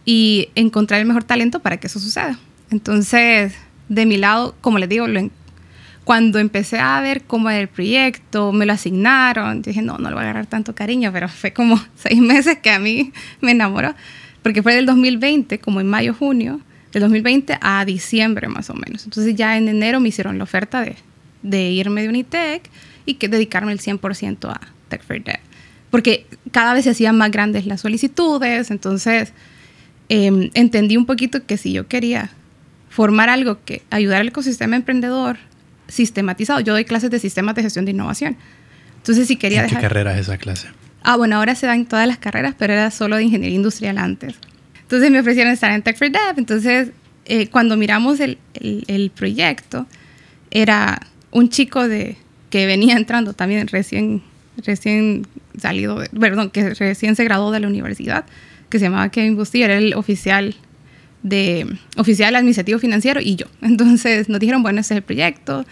[0.04, 2.38] y encontrar el mejor talento para que eso suceda.
[2.70, 3.54] Entonces,
[3.88, 5.06] de mi lado, como les digo,
[6.04, 10.14] cuando empecé a ver cómo era el proyecto, me lo asignaron, dije, no, no le
[10.14, 13.94] voy a agarrar tanto cariño, pero fue como seis meses que a mí me enamoró
[14.42, 16.60] porque fue del 2020, como en mayo, junio,
[16.92, 19.04] del 2020 a diciembre más o menos.
[19.04, 20.96] Entonces ya en enero me hicieron la oferta de,
[21.42, 22.68] de irme de Unitec
[23.06, 25.38] y que dedicarme el 100% a Tech for Dev.
[25.90, 29.32] Porque cada vez se hacían más grandes las solicitudes, entonces
[30.08, 32.30] em, entendí un poquito que si yo quería
[32.88, 35.38] formar algo que ayudara al ecosistema emprendedor
[35.88, 38.36] sistematizado, yo doy clases de sistemas de gestión de innovación.
[38.98, 39.66] Entonces si quería...
[39.66, 40.68] ¿Qué carrera es esa clase?
[41.02, 44.34] Ah, bueno, ahora se dan todas las carreras, pero era solo de ingeniería industrial antes.
[44.82, 46.34] Entonces me ofrecieron estar en Tech for Dev.
[46.36, 46.90] Entonces,
[47.26, 49.86] eh, cuando miramos el, el, proyecto,
[50.50, 52.16] era un chico de,
[52.50, 54.22] que venía entrando también recién,
[54.64, 58.24] recién salido, perdón, que recién se graduó de la universidad,
[58.68, 60.56] que se llamaba Kevin Busty, era el oficial
[61.22, 63.46] de oficial administrativo financiero y yo.
[63.62, 65.64] Entonces nos dijeron, bueno, ese es el proyecto,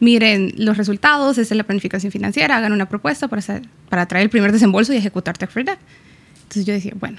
[0.00, 3.42] miren los resultados, esa es la planificación financiera, hagan una propuesta para,
[3.88, 5.48] para traer el primer desembolso y ejecutar Dev.
[5.54, 7.18] Entonces yo decía, bueno,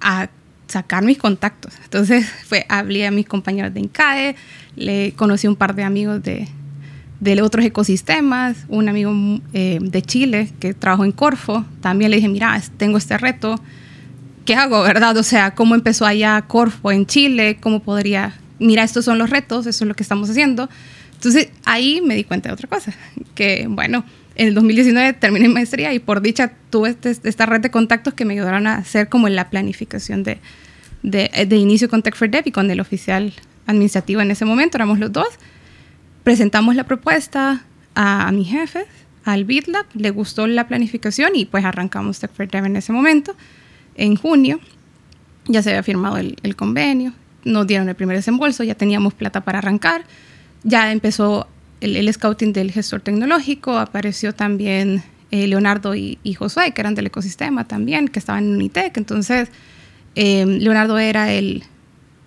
[0.00, 0.28] a
[0.68, 1.72] sacar mis contactos.
[1.84, 4.36] Entonces fue, hablé a mis compañeros de INCAE,
[4.76, 6.48] le conocí un par de amigos de,
[7.20, 9.12] de otros ecosistemas, un amigo
[9.52, 13.60] eh, de Chile que trabajó en Corfo, también le dije, mira, tengo este reto,
[14.44, 15.16] ¿qué hago, verdad?
[15.16, 17.58] O sea, ¿cómo empezó allá Corfo en Chile?
[17.60, 20.68] ¿Cómo podría, mira, estos son los retos, eso es lo que estamos haciendo?
[21.24, 22.92] Entonces ahí me di cuenta de otra cosa,
[23.34, 24.04] que bueno,
[24.36, 28.14] en el 2019 terminé mi maestría y por dicha tuve este, esta red de contactos
[28.14, 30.38] que me ayudaron a hacer como la planificación de,
[31.02, 33.32] de, de inicio con Tech for Dev y con el oficial
[33.66, 35.28] administrativo en ese momento, éramos los dos.
[36.24, 38.84] Presentamos la propuesta a, mi jefe,
[39.24, 43.34] al BitLab, le gustó la planificación y pues arrancamos Tech for Dev en ese momento.
[43.94, 44.60] En junio.
[45.46, 47.12] Ya se había firmado el, convenio,
[47.44, 50.04] nos dieron el primer desembolso, ya teníamos plata para arrancar,
[50.64, 51.46] ya empezó
[51.80, 57.64] el, scouting del gestor tecnológico, apareció también eh, Leonardo y, Josué, que eran del ecosistema
[57.64, 58.96] también, que estaban en Unitec.
[58.96, 59.50] Entonces,
[60.14, 61.64] eh, Leonardo era el,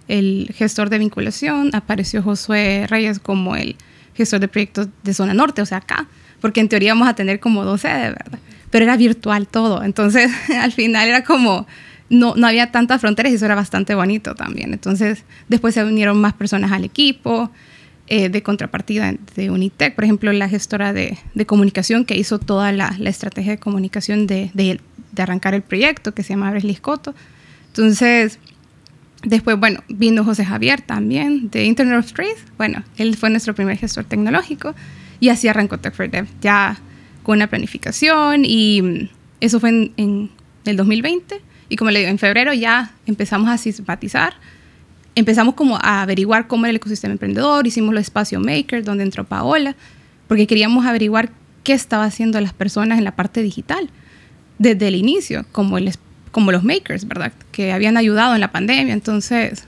[0.07, 3.75] el gestor de vinculación, apareció Josué Reyes como el
[4.15, 6.07] gestor de proyectos de zona norte, o sea, acá,
[6.39, 8.39] porque en teoría vamos a tener como dos sedes, ¿verdad?
[8.69, 11.67] Pero era virtual todo, entonces al final era como,
[12.09, 14.73] no, no había tantas fronteras y eso era bastante bonito también.
[14.73, 17.51] Entonces después se unieron más personas al equipo.
[18.09, 22.71] Eh, de contrapartida de Unitec, por ejemplo, la gestora de, de comunicación que hizo toda
[22.71, 24.79] la, estrategia de comunicación de, de,
[25.17, 27.13] arrancar el proyecto, que se llama Bresli Scotto.
[27.67, 28.39] Entonces,
[29.23, 32.37] Después, bueno, vino José Javier también de Internet of Trees.
[32.57, 34.75] Bueno, él fue nuestro primer gestor tecnológico
[35.19, 36.77] y así arrancó Tech for Dev, ya
[37.23, 39.09] con una planificación y mm,
[39.41, 40.29] eso fue en, en,
[40.65, 41.41] el 2020.
[41.67, 44.35] Y como le digo, en febrero ya empezamos a sistematizar,
[45.17, 49.23] empezamos como a averiguar cómo era el ecosistema emprendedor, hicimos los espacios Maker, donde entró
[49.23, 49.75] Paola,
[50.27, 51.31] porque queríamos averiguar
[51.63, 53.89] qué estaba haciendo las personas en la parte digital
[54.59, 55.91] desde el inicio, como el
[56.31, 57.33] como los makers, ¿verdad?
[57.51, 58.93] Que habían ayudado en la pandemia.
[58.93, 59.63] Entonces,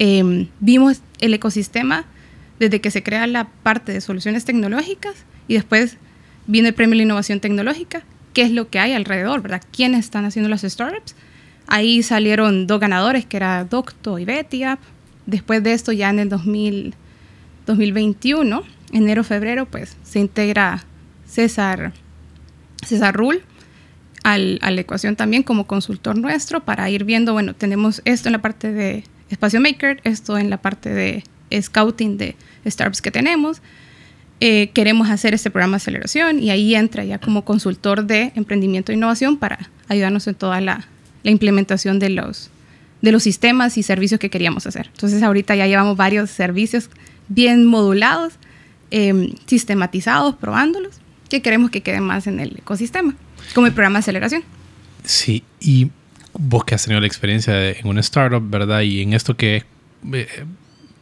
[0.00, 2.06] em, vimos el ecosistema
[2.58, 5.14] desde que se crea la parte de soluciones tecnológicas
[5.46, 5.98] y después
[6.48, 9.62] viene el premio de la innovación tecnológica, qué es lo que hay alrededor, ¿verdad?
[9.70, 11.14] ¿Quiénes están haciendo las startups?
[11.66, 14.78] Ahí salieron dos ganadores, que era Docto y Betiap.
[15.26, 16.94] Después de esto, ya en el 2000,
[17.66, 20.84] 2021, enero, febrero, pues se integra
[21.26, 21.92] César,
[22.84, 23.42] César Rull,
[24.24, 28.32] al, a la ecuación también como consultor nuestro para ir viendo, bueno, tenemos esto en
[28.32, 31.24] la parte de espacio maker, esto en la parte de
[31.60, 33.62] scouting de startups que tenemos.
[34.40, 38.90] Eh, queremos hacer este programa de aceleración y ahí entra ya como consultor de emprendimiento
[38.90, 40.88] e innovación para ayudarnos en toda la,
[41.22, 42.50] la implementación de los,
[43.00, 44.88] de los sistemas y servicios que queríamos hacer.
[44.92, 46.90] Entonces ahorita ya llevamos varios servicios
[47.28, 48.34] bien modulados,
[48.90, 50.96] eh, sistematizados, probándolos,
[51.28, 53.14] que queremos que queden más en el ecosistema
[53.54, 54.42] como el programa de aceleración.
[55.04, 55.90] Sí, y
[56.32, 58.80] vos que has tenido la experiencia en una startup, ¿verdad?
[58.82, 59.64] Y en esto que
[60.12, 60.28] eh,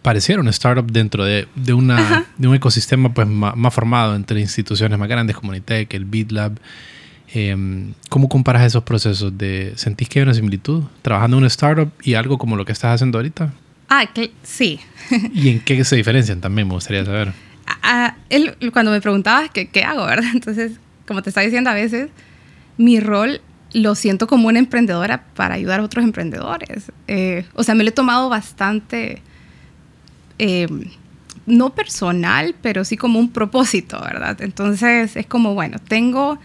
[0.03, 4.99] pareciera una startup dentro de, de, una, de un ecosistema pues, más, formado entre instituciones
[4.99, 6.59] más grandes como Unitec, el BitLab.
[7.33, 9.37] Eh, ¿Cómo comparas esos procesos?
[9.37, 12.73] De, ¿Sentís que hay una similitud trabajando en una startup y algo como lo que
[12.73, 13.53] estás haciendo ahorita?
[13.89, 14.09] Ah,
[14.43, 14.81] sí.
[15.35, 16.69] ¿Y en qué se diferencian también?
[16.69, 17.33] Me gustaría saber.
[17.83, 20.31] Ah, él, cuando me preguntabas qué, qué hago, ¿verdad?
[20.35, 20.73] Entonces,
[21.07, 22.11] como te estaba diciendo, a veces
[22.79, 23.41] mi rol
[23.73, 26.91] lo siento como una emprendedora para ayudar a otros emprendedores.
[27.07, 29.23] Eh, o sea, me lo he tomado bastante,
[30.39, 30.67] eh,
[31.47, 34.41] no personal, pero sí como un propósito, ¿verdad?
[34.41, 36.39] Entonces es como, bueno, tengo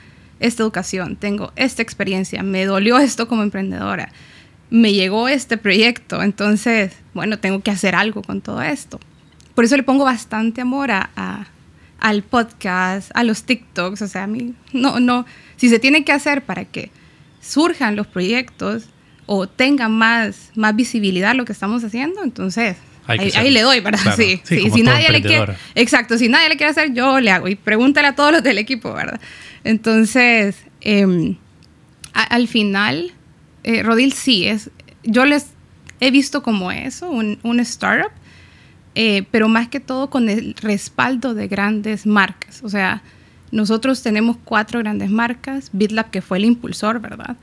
[0.45, 4.11] esta educación, tengo esta experiencia, me dolió esto como emprendedora,
[4.69, 8.99] me llegó este proyecto, entonces, bueno, tengo que hacer algo con todo esto.
[9.53, 11.47] Por eso le pongo bastante amor a
[11.99, 16.11] al podcast, a los TikToks, o sea, a mí no, no, si se tiene que
[16.11, 16.91] hacer para que
[17.41, 18.89] surjan los proyectos
[19.25, 22.77] o tengan más, más visibilidad lo que estamos haciendo, entonces
[23.07, 24.15] ahí, le doy, ¿verdad?
[24.15, 27.47] sí, sí, si nadie le quiere, exacto, si nadie le quiere hacer, yo le hago
[27.47, 29.19] y pregúntale a todos los del equipo, ¿verdad?
[29.65, 31.37] Entonces, em,
[32.13, 33.11] al final,
[33.63, 34.69] eh, Rodil sí es,
[35.03, 35.47] yo les
[35.99, 38.11] he visto como eso, un, startup,
[38.93, 42.61] eh, pero más que todo con el respaldo de grandes marcas.
[42.63, 43.01] O sea,
[43.51, 47.35] nosotros tenemos cuatro grandes marcas, BitLab que fue el impulsor, ¿verdad?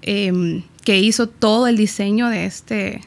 [0.00, 3.02] Em, que hizo todo el diseño de este,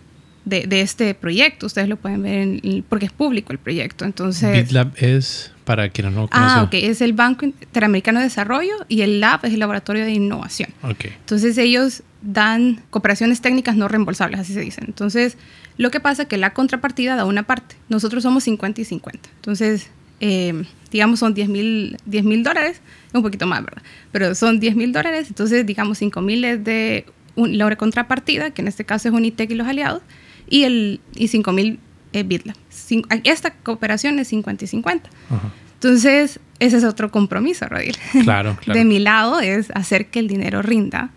[0.46, 1.66] de, de, este proyecto.
[1.66, 4.06] Ustedes lo pueden ver porque es público el proyecto.
[4.06, 6.60] Entonces, BitLab es, para quienes no lo conocen.
[6.60, 10.12] Ah, ok, es el Banco Interamericano de Desarrollo y el Lab es el Laboratorio de
[10.12, 10.70] Innovación.
[10.82, 11.12] Okay.
[11.20, 14.86] Entonces ellos dan cooperaciones técnicas no reembolsables, así se dicen.
[14.88, 15.38] Entonces,
[15.78, 17.76] lo que pasa es que la contrapartida da una parte.
[17.90, 19.30] Nosotros somos 50 y 50.
[19.36, 21.98] Entonces, eh, digamos, son 10 mil
[22.44, 22.82] dólares,
[23.14, 23.82] un poquito más, ¿verdad?
[24.12, 28.68] Pero son 10 mil dólares, entonces, digamos, 5 mil es de la contrapartida, que en
[28.68, 30.02] este caso es Unitec y los aliados,
[30.52, 31.80] y, el, y 5 mil
[32.14, 32.56] es BitLab.
[33.24, 35.10] Esta cooperación es 50 y 50.
[35.76, 37.98] Entonces, ese es otro compromiso, Rodil.
[38.24, 38.78] Claro, claro.
[38.80, 41.10] De mi lado es hacer que el dinero rinda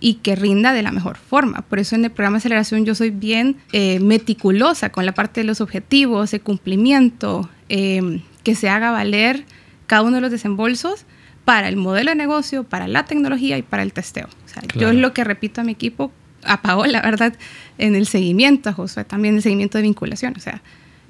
[0.00, 1.62] y que rinda de la mejor forma.
[1.62, 5.40] Por eso en el programa de aceleración yo soy bien eh, meticulosa con la parte
[5.40, 9.44] de los objetivos, el cumplimiento, eh, que se haga valer
[9.86, 11.04] cada uno de los desembolsos
[11.44, 14.28] para el modelo de negocio, para la tecnología y para el testeo.
[14.44, 16.12] O sea, Yo es lo que repito a mi equipo,
[16.44, 17.34] a la verdad,
[17.78, 20.34] en el seguimiento, Josué también el seguimiento de vinculación.
[20.36, 20.60] O sea,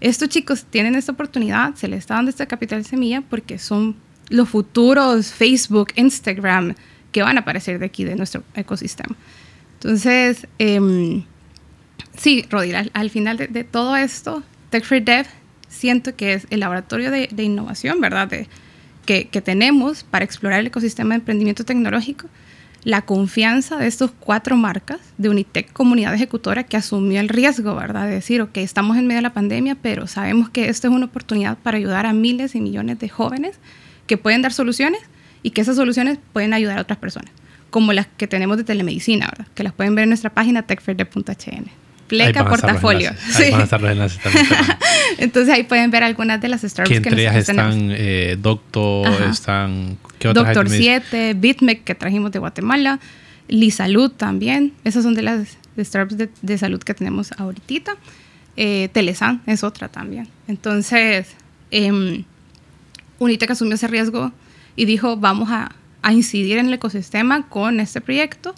[0.00, 3.96] estos chicos tienen esta oportunidad, se les está dando este capital semilla porque son
[4.28, 6.74] los futuros Facebook, Instagram
[7.12, 9.16] que van a aparecer de aquí, de nuestro ecosistema.
[9.74, 11.22] Entonces, eh,
[12.16, 15.26] sí, Rodil, al, final de, todo esto, Tech for Dev
[15.68, 18.28] siento que es el laboratorio de, innovación, ¿verdad?
[18.28, 18.48] De,
[19.07, 22.28] que, tenemos para explorar el ecosistema de emprendimiento tecnológico,
[22.84, 28.06] la confianza de estos cuatro marcas de Unitec Comunidad Ejecutora que asumió el riesgo, ¿verdad?
[28.06, 31.06] De decir, ok, estamos en medio de la pandemia, pero sabemos que esta es una
[31.06, 33.58] oportunidad para ayudar a miles y millones de jóvenes
[34.06, 35.00] que pueden dar soluciones
[35.42, 37.30] y que esas soluciones pueden ayudar a otras personas,
[37.70, 39.46] como las que tenemos de telemedicina, ¿verdad?
[39.54, 41.88] Que las pueden ver en nuestra página techfair.hn.
[42.09, 43.12] Pleca Portafolio.
[43.35, 44.47] Ahí van a estar los enlaces también.
[45.18, 49.99] Entonces ahí pueden ver algunas de las startups que, entre ellas están eh, Doctor, están...
[50.18, 52.99] ¿qué otras Doctor 7, Bitmec que trajimos de Guatemala,
[53.47, 54.73] Lisalud también.
[54.85, 57.97] Esas son de las startups de, salud que tenemos ahorita.
[58.57, 60.29] Eh, Telesan es otra también.
[60.49, 61.29] Entonces,
[61.71, 62.25] eh,
[63.18, 64.33] Unitec asumió ese riesgo
[64.75, 68.55] y dijo, vamos a, a incidir en el ecosistema con este proyecto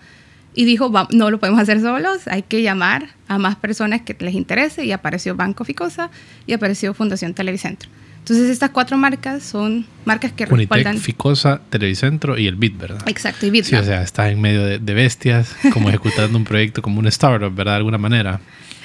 [0.60, 4.34] y dijo, no lo podemos hacer solos, hay que llamar a más personas que les
[4.34, 6.10] interese y apareció Banco Ficosa
[6.46, 7.88] y apareció Fundación Televicentro.
[8.18, 10.98] Entonces estas cuatro marcas son marcas que Unitec, respaldan...
[10.98, 13.08] Ficosa, Televicentro y el BIT, ¿verdad?
[13.08, 13.64] Exacto, y BIT.
[13.64, 17.54] Sí, o sea, está en medio de, bestias, como ejecutando un proyecto como un startup,
[17.54, 17.72] ¿verdad?
[17.72, 18.42] De alguna manera.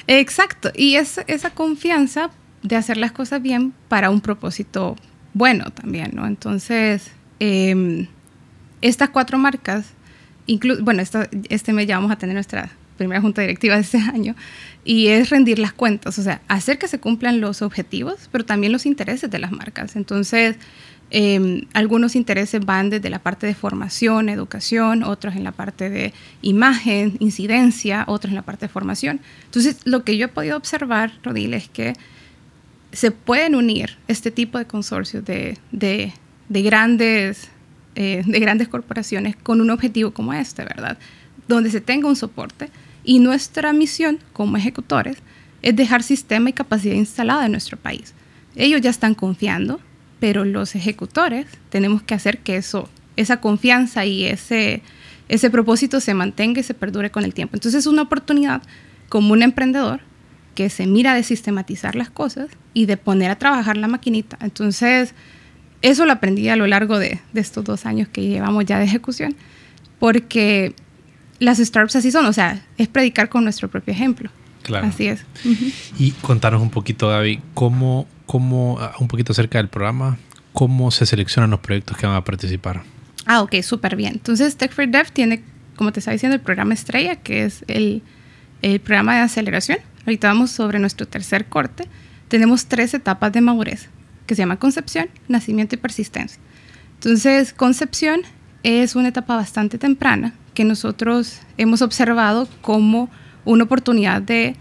[0.08, 2.30] Exacto, y es esa confianza
[2.64, 4.96] de hacer las cosas bien para un propósito
[5.34, 6.26] bueno también, ¿no?
[6.26, 7.12] Entonces,
[7.42, 8.08] em,
[8.82, 9.88] estas cuatro marcas
[10.82, 11.04] bueno,
[11.50, 14.36] este mes ya vamos a tener nuestra primera junta directiva de este año,
[14.84, 18.72] y es rendir las cuentas, o sea, hacer que se cumplan los objetivos, pero también
[18.72, 19.96] los intereses de las marcas.
[19.96, 20.58] Entonces,
[21.12, 26.14] em, algunos intereses van desde la parte de formación, educación, otros en la parte de
[26.42, 29.22] imagen, incidencia, otros en la parte de formación.
[29.46, 31.94] Entonces, lo que yo he podido observar, Rodil, es que
[32.92, 36.14] se pueden unir este tipo de consorcios de, de,
[36.48, 37.50] de grandes
[37.96, 40.98] eh, de grandes corporaciones con un objetivo como este, ¿verdad?
[41.48, 42.70] Donde se tenga un soporte.
[43.04, 45.18] Y nuestra misión como ejecutores
[45.62, 48.14] es dejar sistema y capacidad instalada en nuestro país.
[48.56, 49.80] Ellos ya están confiando,
[50.20, 54.82] pero los ejecutores tenemos que hacer que eso, esa confianza y ese,
[55.28, 57.56] ese propósito se mantenga y se perdure con el tiempo.
[57.56, 58.62] Entonces es una oportunidad
[59.10, 60.02] como un emprendedor
[60.56, 64.38] que se mira de sistematizar las cosas y de poner a trabajar la maquinita.
[64.42, 65.14] Entonces,
[65.82, 69.36] eso lo aprendí a lo largo de, estos dos años que llevamos ya de ejecución,
[70.00, 70.74] porque
[71.40, 74.30] las startups así son, o sea, es predicar con nuestro propio ejemplo.
[74.64, 74.88] Claro.
[74.88, 75.24] Así es.
[76.00, 80.18] Y contanos un poquito, David, cómo, cómo, ah, un poquito acerca del programa,
[80.54, 82.82] cómo se seleccionan los proyectos que van a participar.
[83.28, 84.14] Ah, ok, súper bien.
[84.14, 85.44] Entonces, Tech for Dev tiene,
[85.76, 88.02] como te estaba diciendo, el programa Estrella, que es el,
[88.64, 89.78] el programa de aceleración.
[90.08, 91.88] Ahorita vamos sobre nuestro tercer corte.
[92.28, 93.90] Tenemos tres etapas de madurez
[94.26, 96.40] que se llama concepción, nacimiento y persistencia.
[96.96, 98.22] Entonces, concepción
[98.64, 103.10] es una etapa bastante temprana que nosotros hemos observado como
[103.44, 104.56] una oportunidad de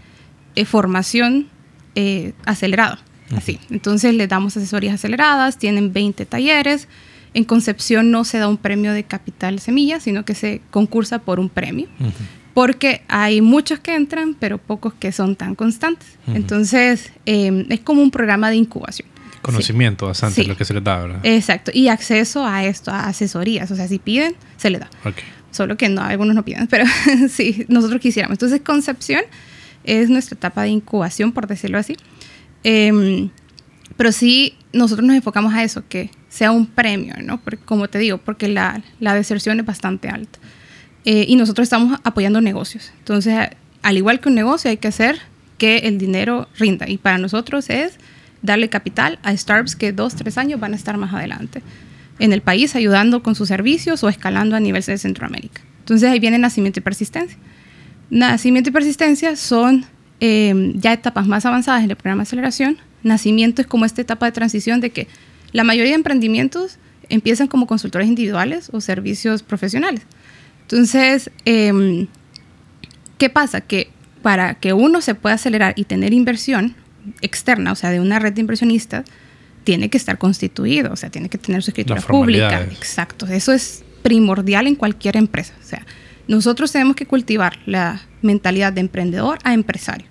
[0.55, 1.47] eh, formación
[1.95, 2.99] eh, acelerada.
[3.35, 3.59] Así.
[3.71, 6.87] Entonces, les damos asesorías aceleradas, tienen 20 talleres.
[7.33, 11.39] En concepción no se da un premio de capital semilla, sino que se concursa por
[11.39, 11.87] un premio.
[12.53, 16.07] Porque hay muchos que entran, pero pocos que son tan constantes.
[16.27, 19.09] Entonces, eh, es como un programa de incubación.
[19.45, 21.19] Conocimiento bastante lo que se les da, ¿verdad?
[21.23, 21.71] Exacto.
[21.73, 23.69] Y acceso a esto, a asesorías.
[23.71, 24.89] O sea, si piden, se les da.
[25.51, 26.85] Solo que no, algunos no piden, pero
[27.29, 28.35] sí, nosotros quisiéramos.
[28.35, 29.21] Entonces, concepción
[29.83, 31.95] es nuestra etapa de incubación, por decirlo así.
[32.63, 33.29] Em,
[33.97, 37.39] pero sí, nosotros nos enfocamos a eso, que sea un premio, ¿no?
[37.39, 40.39] Porque, como te digo, porque la, la deserción es bastante alta.
[41.05, 42.91] Eh, y nosotros estamos apoyando negocios.
[42.97, 43.49] Entonces,
[43.83, 45.19] al igual que un negocio, hay que hacer
[45.57, 46.89] que el dinero rinda.
[46.89, 47.99] Y para nosotros es
[48.41, 51.61] darle capital a startups que dos, tres años van a estar más adelante
[52.19, 55.61] en el país ayudando con sus servicios o escalando a nivel de Centroamérica.
[55.79, 57.37] Entonces ahí viene nacimiento y persistencia.
[58.09, 59.85] Nacimiento y persistencia son
[60.19, 62.77] em, ya etapas más avanzadas en el programa de aceleración.
[63.03, 65.07] Nacimiento es como esta etapa de transición de que
[65.51, 66.77] la mayoría de emprendimientos
[67.09, 70.01] empiezan como consultores individuales o servicios profesionales.
[70.61, 72.07] Entonces, em,
[73.17, 73.61] ¿qué pasa?
[73.61, 73.89] Que
[74.21, 76.75] para que uno se pueda acelerar y tener inversión
[77.21, 79.05] externa, o sea, de una red de inversionistas,
[79.63, 82.61] tiene que estar constituido, o sea, tiene que tener su escritura pública.
[82.61, 85.53] Exacto, eso es primordial en cualquier empresa.
[85.59, 85.85] O sea,
[86.27, 90.07] nosotros tenemos que cultivar la mentalidad de emprendedor a empresario.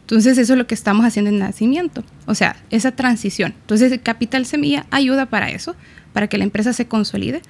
[0.00, 3.54] Entonces, eso es lo que estamos haciendo en Nacimiento, o sea, esa transición.
[3.60, 5.74] Entonces, el Capital Semilla ayuda para eso,
[6.12, 7.42] para que la empresa se consolide.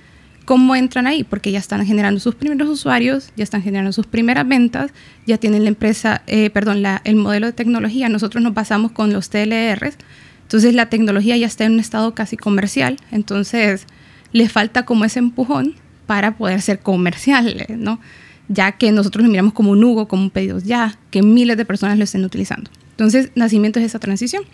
[0.46, 1.24] ¿Cómo entran ahí?
[1.24, 4.92] Porque ya están generando sus primeros usuarios, ya están generando sus primeras ventas,
[5.26, 8.08] ya tienen la empresa, eh, perdón, el modelo de tecnología.
[8.08, 9.96] Nosotros nos basamos con los TLRs,
[10.42, 13.86] entonces la tecnología ya está en un estado casi comercial, entonces
[14.30, 15.74] le falta como ese empujón
[16.06, 17.98] para poder ser comercial, ¿no?
[18.46, 21.64] Ya que nosotros lo miramos como un Hugo, como un pedido ya, que miles de
[21.64, 22.70] personas lo estén utilizando.
[22.92, 24.44] Entonces, nacimiento es esa transición.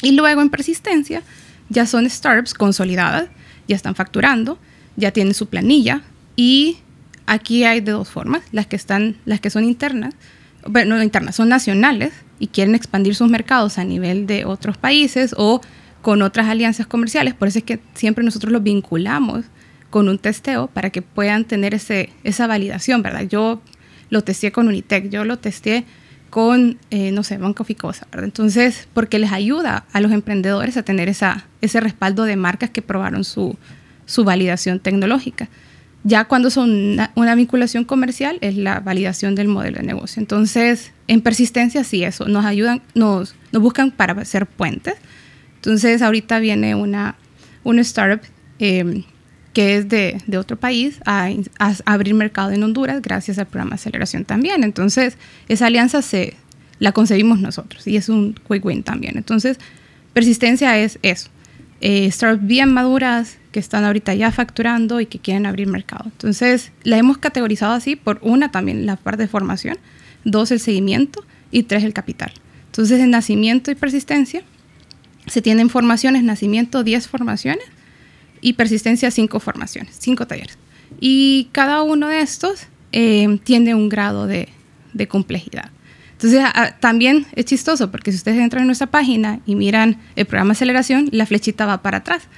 [0.00, 1.22] Y luego en persistencia,
[1.68, 3.28] ya son startups consolidadas,
[3.68, 4.58] ya están facturando,
[4.96, 6.02] ya tienen su planilla
[6.36, 6.78] y
[7.26, 10.14] aquí hay de dos formas, las que están las que son internas,
[10.66, 15.34] bueno, no internas, son nacionales y quieren expandir sus mercados a nivel de otros países
[15.36, 15.60] o
[16.02, 19.44] con otras alianzas comerciales, por eso es que siempre nosotros los vinculamos
[19.90, 23.22] con un testeo para que puedan tener ese, esa validación, ¿verdad?
[23.22, 23.60] Yo
[24.10, 25.84] lo testé con Unitec, yo lo testé
[26.30, 28.26] con, eh, no sé, Banco Ficosa, ¿verdad?
[28.26, 32.82] Entonces, porque les ayuda a los emprendedores a tener esa, ese respaldo de marcas que
[32.82, 33.56] probaron su,
[34.06, 35.48] su validación tecnológica.
[36.04, 40.20] Ya cuando son una, vinculación comercial es la validación del modelo de negocio.
[40.20, 44.94] Entonces, en persistencia sí, eso, nos ayudan, nos, buscan para hacer puentes.
[45.56, 47.16] Entonces, ahorita viene una,
[47.64, 48.20] una startup
[48.60, 49.02] eh,
[49.52, 53.76] que es de, otro país a, a, abrir mercado en Honduras gracias al programa de
[53.76, 54.62] aceleración también.
[54.62, 56.36] Entonces, esa alianza se,
[56.78, 59.16] la concebimos nosotros y es un quick win también.
[59.16, 59.58] Entonces,
[60.12, 61.30] persistencia es eso.
[61.80, 66.04] Eh, startups bien maduras, que están ahorita ya facturando y que quieren abrir mercado.
[66.04, 69.78] Entonces, la hemos categorizado así por una también la parte de formación,
[70.24, 72.34] dos el seguimiento y tres el capital.
[72.66, 74.42] Entonces, en nacimiento y persistencia
[75.26, 77.64] se tienen formaciones, nacimiento 10 formaciones
[78.42, 80.58] y persistencia 5 formaciones, 5 talleres.
[81.00, 84.50] Y cada uno de estos eh, tiene un grado de,
[85.08, 85.70] complejidad.
[86.12, 86.44] Entonces,
[86.80, 91.08] también es chistoso porque si ustedes entran en nuestra página y miran el programa aceleración,
[91.10, 92.28] la flechita va para atrás.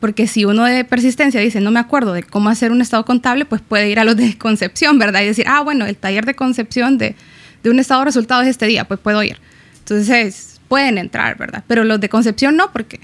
[0.00, 3.44] Porque si uno de persistencia dice, no me acuerdo de cómo hacer un estado contable,
[3.44, 5.22] pues puede ir a los de concepción, ¿verdad?
[5.22, 7.14] Y decir, ah, bueno, el taller de concepción de,
[7.62, 9.38] de un estado de resultados es este día, pues puedo ir.
[9.78, 11.64] Entonces, pueden entrar, ¿verdad?
[11.66, 13.00] Pero los de concepción no, porque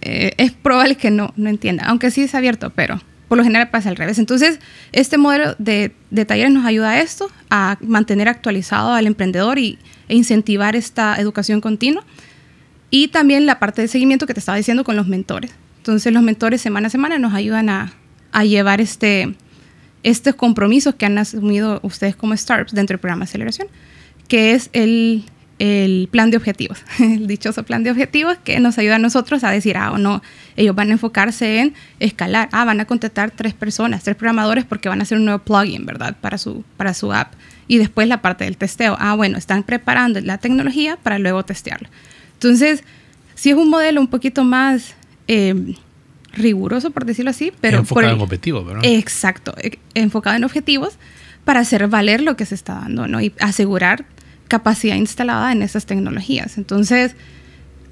[0.00, 3.70] eh, es probable que no, no entiendan, aunque sí es abierto, pero por lo general
[3.70, 4.18] pasa al revés.
[4.18, 4.60] Entonces,
[4.92, 9.78] este modelo de, de talleres nos ayuda a esto, a mantener actualizado al emprendedor y,
[10.08, 12.04] e incentivar esta educación continua.
[12.90, 15.50] Y también la parte de seguimiento que te estaba diciendo con los mentores.
[15.82, 17.92] Entonces los mentores semana a semana nos ayudan a,
[18.30, 19.34] a llevar este,
[20.04, 23.66] estos compromisos que han asumido ustedes como startups dentro del programa de aceleración,
[24.28, 25.24] que es el,
[25.58, 29.50] el plan de objetivos, el dichoso plan de objetivos que nos ayuda a nosotros a
[29.50, 30.22] decir, ah, o no,
[30.54, 34.88] ellos van a enfocarse en escalar, ah, van a contratar tres personas, tres programadores porque
[34.88, 36.16] van a hacer un nuevo plugin, ¿verdad?
[36.20, 37.32] Para su, para su app.
[37.66, 41.88] Y después la parte del testeo, ah, bueno, están preparando la tecnología para luego testearlo.
[42.34, 42.84] Entonces,
[43.34, 44.94] si es un modelo un poquito más
[45.32, 45.74] eh,
[46.32, 47.78] riguroso, por decirlo así, pero...
[47.78, 48.82] Enfocado en objetivos, ¿verdad?
[48.84, 50.98] Exacto, e, enfocado en objetivos
[51.44, 53.20] para hacer valer lo que se está dando, ¿no?
[53.20, 54.04] Y asegurar
[54.48, 56.58] capacidad instalada en esas tecnologías.
[56.58, 57.16] Entonces,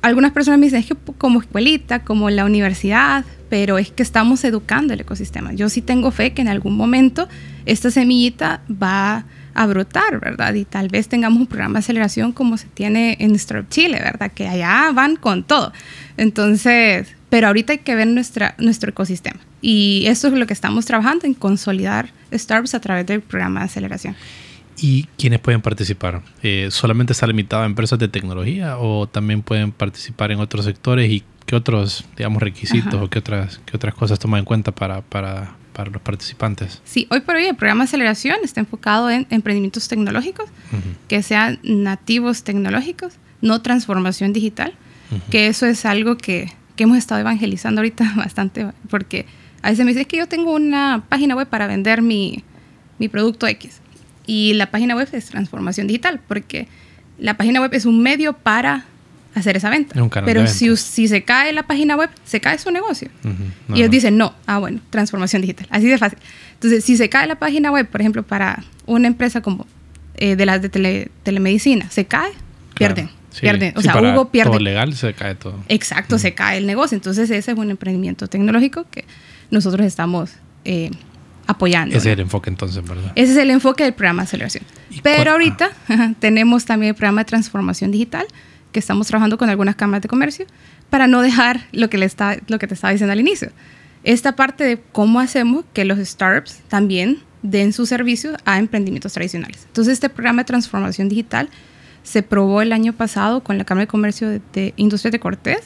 [0.02, 4.44] algunas personas me dicen, es que como escuelita, como la universidad, pero es que estamos
[4.44, 5.52] educando el ecosistema.
[5.52, 7.28] Yo sí tengo fe que en algún momento
[7.66, 9.24] esta semillita va
[9.54, 10.54] a brotar, ¿verdad?
[10.54, 14.30] Y tal vez tengamos un programa de aceleración como se tiene en Startup Chile, ¿verdad?
[14.32, 15.72] Que allá van con todo.
[16.16, 19.40] Entonces, pero ahorita hay que ver nuestra, nuestro ecosistema.
[19.62, 23.66] Y eso es lo que estamos trabajando en consolidar startups a través del programa de
[23.66, 24.16] aceleración.
[24.82, 26.22] ¿Y quiénes pueden participar?
[26.42, 31.10] Eh, ¿Solamente está limitado a empresas de tecnología o también pueden participar en otros sectores?
[31.10, 35.02] ¿Y qué otros, digamos, requisitos o qué otras, qué otras cosas toman en cuenta para,
[35.02, 36.80] para, para, los participantes?
[36.84, 40.48] Sí, hoy por hoy el programa de aceleración está enfocado en emprendimientos tecnológicos,
[41.08, 44.72] que sean nativos tecnológicos, no transformación digital,
[45.30, 49.26] que eso es algo que que hemos estado evangelizando ahorita bastante, porque
[49.60, 52.42] a veces me dice, es que yo tengo una página web para vender mi,
[52.98, 53.82] mi producto X.
[54.26, 56.68] Y la página web es transformación digital, porque
[57.18, 58.86] la página web es un medio para
[59.34, 59.94] hacer esa venta.
[60.24, 63.10] Pero si, si, se cae la página web, se cae su negocio.
[63.68, 65.66] y ellos dicen, no, ah, bueno, transformación digital.
[65.68, 66.18] Así de fácil.
[66.54, 69.66] Entonces, si se cae la página web, por ejemplo, para una empresa como
[70.14, 72.32] eh, de las de telemedicina, se cae,
[72.74, 73.10] pierden.
[73.30, 74.50] Sí, pierde, o sí, sea, para Hugo pierde.
[74.50, 75.62] Todo legal se cae todo.
[75.68, 76.96] Exacto, se cae el negocio.
[76.96, 79.04] Entonces ese es un emprendimiento tecnológico que
[79.50, 80.30] nosotros estamos
[80.64, 80.90] eh,
[81.46, 81.96] apoyando.
[81.96, 82.12] Ese ¿no?
[82.12, 83.12] es el enfoque entonces, ¿verdad?
[83.14, 84.64] Ese es el enfoque del programa de aceleración.
[84.90, 85.70] ¿Y Pero ahorita
[86.18, 88.26] tenemos también el programa de transformación digital,
[88.72, 90.46] que estamos trabajando con algunas cámaras de comercio,
[90.90, 93.50] para no dejar lo que, le está, lo que te estaba diciendo al inicio.
[94.02, 99.64] Esta parte de cómo hacemos que los startups también den sus servicios a emprendimientos tradicionales.
[99.66, 101.48] Entonces, este programa de transformación digital
[102.02, 105.60] se probó el año pasado con la Cámara de Comercio de, de Industrias de Cortés.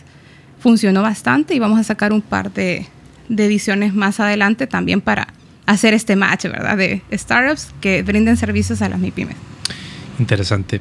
[0.60, 2.86] Funcionó bastante y vamos a sacar un par de,
[3.28, 5.28] de ediciones más adelante también para
[5.66, 6.76] hacer este match, ¿verdad?
[6.76, 9.36] De startups que brinden servicios a las MIPIMES.
[10.18, 10.80] Interesante.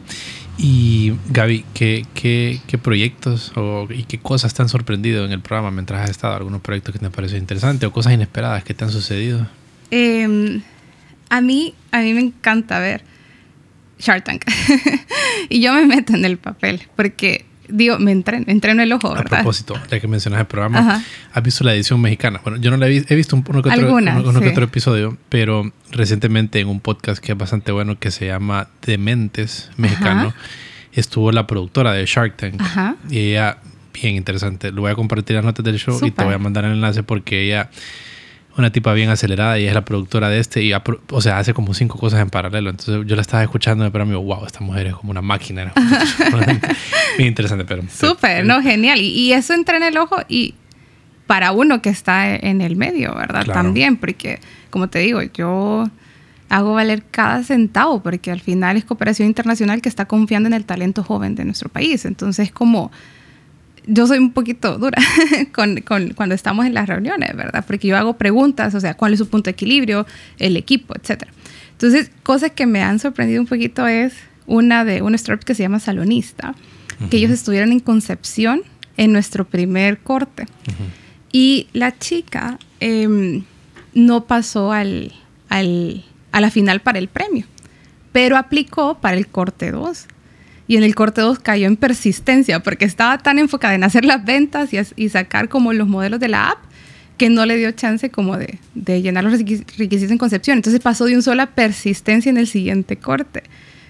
[0.57, 5.39] Y Gaby, ¿qué, qué, qué proyectos o, y qué cosas te han sorprendido en el
[5.39, 6.35] programa mientras has estado?
[6.35, 9.47] ¿Algunos proyectos que te han parecido interesantes o cosas inesperadas que te han sucedido?
[9.89, 10.61] Eh,
[11.29, 13.03] a, mí, a mí me encanta ver
[14.03, 14.43] Shark Tank.
[15.49, 19.23] y yo me meto en el papel porque, digo, me entreno, entreno el ojo, A
[19.23, 21.03] propósito, ya que mencionas el programa, Ajá.
[21.33, 22.39] ¿has visto la edición mexicana?
[22.43, 24.39] Bueno, yo no la he visto, he visto un- uno que otro, Algunas, uno- uno
[24.39, 24.51] que sí.
[24.51, 29.69] otro episodio, pero recientemente en un podcast que es bastante bueno que se llama Dementes
[29.77, 30.35] Mexicano, Ajá.
[30.91, 32.61] estuvo la productora de Shark Tank.
[32.61, 32.95] Ajá.
[33.09, 33.57] Y ella,
[33.93, 36.65] bien interesante, lo voy a compartir las notas del show y te voy a mandar
[36.65, 37.69] el enlace porque ella,
[38.57, 41.73] una tipa bien acelerada y es la productora de este y, o sea, hace como
[41.73, 42.69] cinco cosas en paralelo.
[42.69, 45.73] Entonces yo la estaba escuchando, pero me digo, wow, esta mujer es como una máquina.
[47.17, 47.83] bien interesante, pero...
[47.89, 48.61] Súper, ¿no?
[48.61, 48.99] Genial.
[49.01, 50.55] Y, y eso entrena el ojo y
[51.27, 53.43] para uno que está en el medio, ¿verdad?
[53.43, 53.61] Claro.
[53.61, 54.39] También, porque,
[54.69, 55.89] como te digo, yo
[56.49, 60.65] hago valer cada centavo, porque al final es cooperación internacional que está confiando en el
[60.65, 62.05] talento joven de nuestro país.
[62.05, 62.91] Entonces, como
[63.85, 65.01] yo soy un poquito dura
[65.53, 67.63] con, con- cuando estamos en las reuniones, ¿verdad?
[67.67, 70.05] Porque yo hago preguntas, o sea, cuál es su punto de equilibrio,
[70.39, 71.31] el equipo, etcétera.
[71.71, 74.13] Entonces, cosas que me han sorprendido un poquito es
[74.45, 76.55] una de un startup que se llama Salonista,
[77.09, 78.61] que ellos estuvieron en concepción
[78.97, 80.45] en nuestro primer corte.
[81.31, 83.43] Y la chica em,
[83.93, 85.11] no pasó al,
[85.49, 87.45] al- a la final para el premio,
[88.11, 90.05] pero aplicó para el corte 2.
[90.67, 94.23] Y en el corte 2 cayó en persistencia porque estaba tan enfocada en hacer las
[94.23, 96.59] ventas y, sacar como los modelos de la app
[97.17, 100.57] que no le dio chance como de, llenar los requis- requisitos en concepción.
[100.57, 103.43] Entonces pasó de un solo a persistencia en el siguiente corte.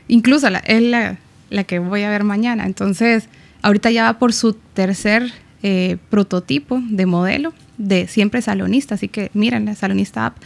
[0.08, 1.18] Incluso es la,
[1.50, 2.66] la que voy a ver mañana.
[2.66, 3.30] Entonces,
[3.62, 8.96] ahorita ya va por su tercer eh, prototipo de modelo de siempre salonista.
[8.96, 10.38] Así que miren la salonista app.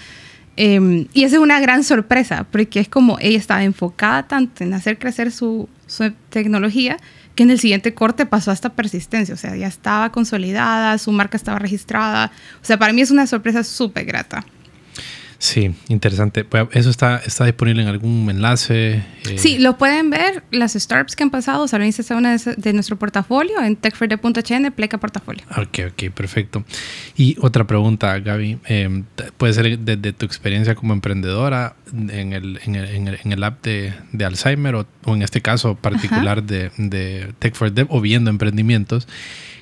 [0.57, 4.73] Eh, y esa es una gran sorpresa, porque es como ella estaba enfocada tanto en
[4.73, 6.97] hacer crecer su, su tecnología
[7.35, 9.35] que en el siguiente corte pasó hasta persistencia.
[9.35, 12.31] O sea, ya estaba consolidada, su marca estaba registrada.
[12.61, 14.43] O sea, para mí es una sorpresa súper grata.
[15.39, 16.43] Sí, interesante.
[16.45, 18.95] Pues, ¿Eso está, está disponible en algún enlace?
[18.95, 19.03] Eh,
[19.38, 22.97] Sí, lo pueden ver, las startups que han pasado, Salonista es una de, de nuestro
[22.97, 25.43] portafolio en techfreede.hn, pleca portafolio.
[25.55, 26.63] Ok, ok, perfecto.
[27.15, 28.57] Y otra pregunta, Gaby.
[28.65, 33.19] eh, t- puede ser desde tu experiencia como emprendedora en el, en el, en el,
[33.23, 37.53] en el app de, de Alzheimer o, o en este caso particular de, de Tech
[37.53, 39.07] for Dev o viendo emprendimientos.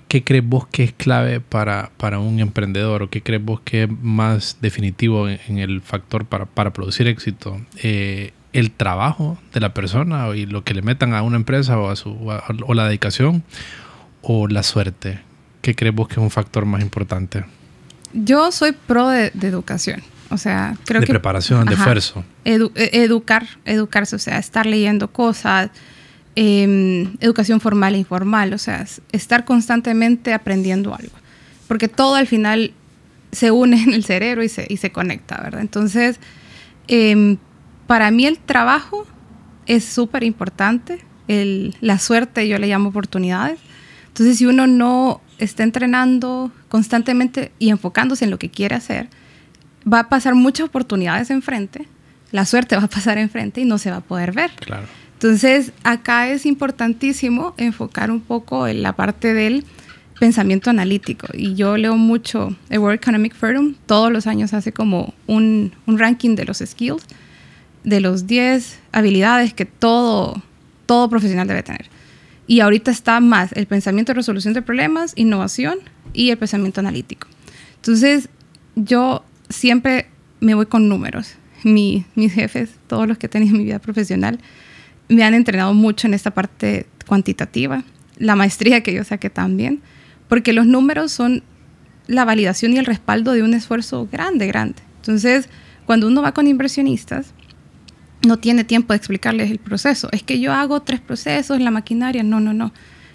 [0.08, 3.84] ¿Qué crees vos que es clave para, para un emprendedor o qué crees vos que
[3.84, 7.60] es más definitivo en, en el factor para, para producir éxito?
[7.82, 11.90] Eh, ¿El trabajo de la persona y lo que le metan a una empresa o,
[11.90, 13.44] a su, o, a- o la dedicación
[14.22, 15.20] o la suerte?
[15.62, 17.44] ¿Qué crees vos que es un factor más importante?
[18.14, 21.12] Yo soy pro de, de educación, o sea, creo de que...
[21.14, 21.84] preparación, de Ajá.
[21.84, 22.24] esfuerzo.
[22.46, 25.72] Edu- educar, educarse, o sea, estar leyendo cosas,
[26.36, 31.14] eh, educación formal e informal, o sea, es- estar constantemente aprendiendo algo.
[31.68, 32.74] Porque todo al final
[33.32, 35.62] se une en el cerebro y se, y se conecta, ¿verdad?
[35.62, 36.20] Entonces,
[36.88, 37.38] eh,
[37.88, 39.06] para mí el trabajo
[39.66, 41.04] es súper importante.
[41.82, 43.60] La suerte yo le llamo oportunidades.
[44.08, 49.10] Entonces, si uno no está entrenando constantemente y enfocándose en lo que quiere hacer,
[49.92, 51.88] va a pasar muchas oportunidades enfrente,
[52.32, 54.52] la suerte va a pasar enfrente y no se va a poder ver.
[54.60, 54.88] Claro.
[55.26, 59.66] Entonces, acá es importantísimo enfocar un poco en la parte del
[60.20, 61.26] pensamiento analítico.
[61.34, 65.98] Y yo leo mucho el World Economic Forum, todos los años hace como un, un
[65.98, 67.02] ranking de los skills,
[67.84, 70.44] de los 10 habilidades que todo,
[70.86, 71.88] todo profesional debe tener.
[72.46, 75.80] Y ahorita está más el pensamiento de resolución de problemas, innovación
[76.14, 77.28] y el pensamiento analítico.
[77.78, 78.30] Entonces,
[78.76, 80.06] yo siempre
[80.40, 81.34] me voy con números.
[81.64, 84.40] Mi- mis jefes, todos los que he tenido en mi vida profesional,
[85.10, 87.84] me han entrenado mucho en esta parte cuantitativa,
[88.18, 89.82] la maestría que yo saqué también,
[90.28, 91.44] porque los números son
[92.08, 94.82] la validación y el respaldo de un esfuerzo grande, grande.
[94.98, 95.50] Entonces,
[95.86, 97.34] cuando uno va con inversionistas,
[98.26, 100.10] no tiene tiempo de explicarles el proceso.
[100.12, 102.74] Es que yo hago tres procesos, la maquinaria, no, no, no.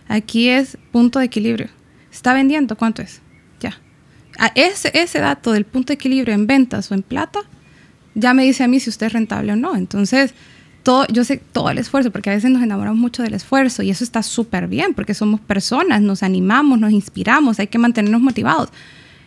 [0.08, 1.68] Aquí es punto de equilibrio.
[2.12, 2.76] ¿Está vendiendo?
[2.76, 3.20] ¿Cuánto es?
[3.60, 3.78] Ya.
[4.38, 7.40] A ese, ese dato del punto de equilibrio en ventas o en plata,
[8.14, 9.76] ya me dice a mí si usted es rentable o no.
[9.76, 10.34] Entonces,
[10.82, 13.90] todo, yo sé todo el esfuerzo, porque a veces nos enamoramos mucho del esfuerzo y
[13.90, 18.70] eso está súper bien, porque somos personas, nos animamos, nos inspiramos, hay que mantenernos motivados.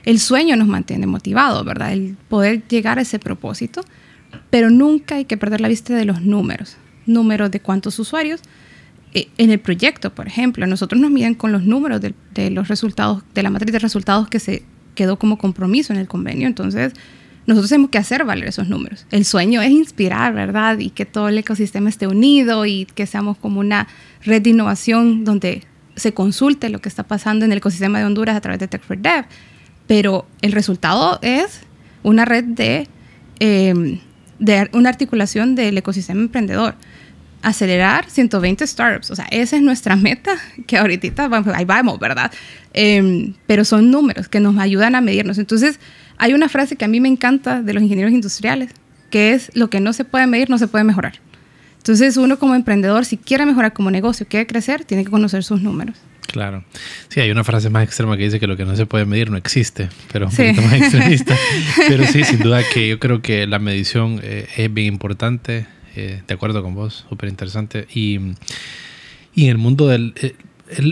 [0.03, 1.93] El sueño nos mantiene motivados, ¿verdad?
[1.93, 3.83] El poder llegar a ese propósito
[4.49, 8.41] pero nunca hay que perder la vista de los números, números de cuántos usuarios.
[9.13, 12.67] Eh, en el proyecto, por ejemplo, nosotros nos miden con los números de, de, los
[12.67, 14.63] resultados, de la matriz de resultados que se
[14.95, 16.47] quedó como compromiso en el convenio.
[16.47, 16.93] Entonces,
[17.45, 19.05] nosotros tenemos que hacer valer esos números.
[19.11, 20.79] El sueño es inspirar, ¿verdad?
[20.79, 23.87] Y que todo el ecosistema esté unido y que seamos como una
[24.23, 25.63] red de innovación donde
[25.95, 28.81] se consulte lo que está pasando en el ecosistema de Honduras a través de Tech
[28.81, 29.25] for Dev.
[29.87, 31.61] Pero el resultado es
[32.03, 32.87] una red de
[33.39, 33.99] eh,
[34.43, 36.75] de una articulación del ecosistema emprendedor.
[37.41, 39.11] Acelerar 120 startups.
[39.11, 40.35] O sea, esa es nuestra meta,
[40.67, 42.31] que ahorita ahí vamos, ¿verdad?
[42.73, 45.37] Em, pero son números que nos ayudan a medirnos.
[45.37, 45.79] Entonces,
[46.17, 48.71] hay una frase que a mí me encanta de los ingenieros industriales,
[49.09, 51.19] que es lo que no se puede medir, no se puede mejorar.
[51.77, 55.61] Entonces, uno como emprendedor, si quiere mejorar como negocio, quiere crecer, tiene que conocer sus
[55.61, 55.97] números.
[56.27, 56.63] Claro.
[57.09, 59.29] Sí, hay una frase más extrema que dice que lo que no se puede medir
[59.29, 61.37] no existe, pero un poquito más extremista.
[61.87, 65.67] pero sí, sin duda que yo creo que la medición eh, es bien importante.
[65.95, 67.85] Eh, de acuerdo con vos, súper interesante.
[67.93, 68.17] Y,
[69.35, 70.13] y, en el mundo del...
[70.21, 70.35] Eh,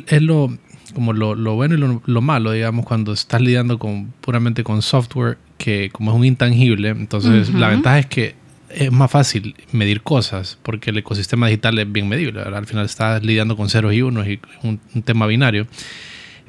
[0.08, 0.56] es lo,
[0.94, 4.82] como lo, lo bueno y lo, lo, malo, digamos, cuando estás lidiando con, puramente con
[4.82, 8.36] software que como es un intangible, entonces la ventaja es que
[8.76, 12.42] es más fácil medir cosas porque el ecosistema digital es bien medible.
[12.42, 15.68] Al final estás lidiando con ceros y unos y un, tema binario.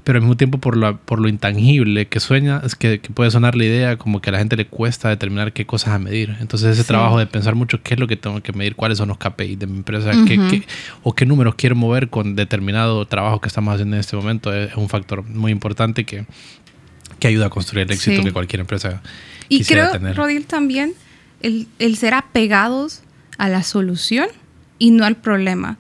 [0.05, 3.55] Pero al mismo tiempo, por lo, por lo intangible que sueña, es que, puede sonar
[3.55, 6.37] la idea como que a la gente le cuesta determinar qué cosas a medir.
[6.41, 9.09] Entonces, ese trabajo de pensar mucho qué es lo que tengo que medir, cuáles son
[9.09, 10.65] los KPIs de mi empresa, qué,
[11.05, 14.75] o qué números quiero mover con determinado trabajo que estamos haciendo en este momento, es,
[14.75, 16.27] un factor muy importante que,
[17.21, 19.01] que ayuda a construir el éxito que cualquier empresa
[19.49, 20.95] y quisiera creo, Rodil, también
[21.43, 23.03] el, ser apegados
[23.39, 24.29] a la solución
[24.79, 25.79] y no al problema.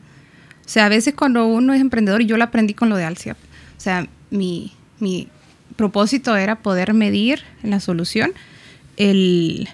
[0.64, 3.04] O sea, a veces cuando uno es emprendedor, y yo lo aprendí con lo de
[3.04, 3.36] Alciap,
[3.82, 4.70] o sea, mi,
[5.00, 5.26] mi
[5.74, 8.32] propósito era poder medir en la solución
[8.96, 9.68] el,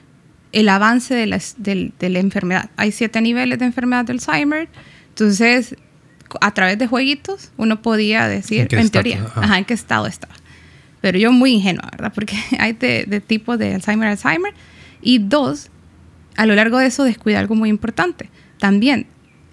[0.52, 2.70] el avance de la, de, de la, enfermedad.
[2.78, 4.70] Hay siete niveles de enfermedad de Alzheimer,
[5.10, 5.76] entonces
[6.40, 9.58] a través de jueguitos uno podía decir, en, teoría, ajá.
[9.58, 10.32] en qué estado estaba.
[11.02, 12.12] Pero yo muy ingenua, ¿verdad?
[12.14, 14.54] Porque hay de, de tipo de Alzheimer Alzheimer.
[15.02, 15.68] Y dos,
[16.34, 18.30] a lo largo de eso descuida algo muy importante.
[18.58, 19.06] También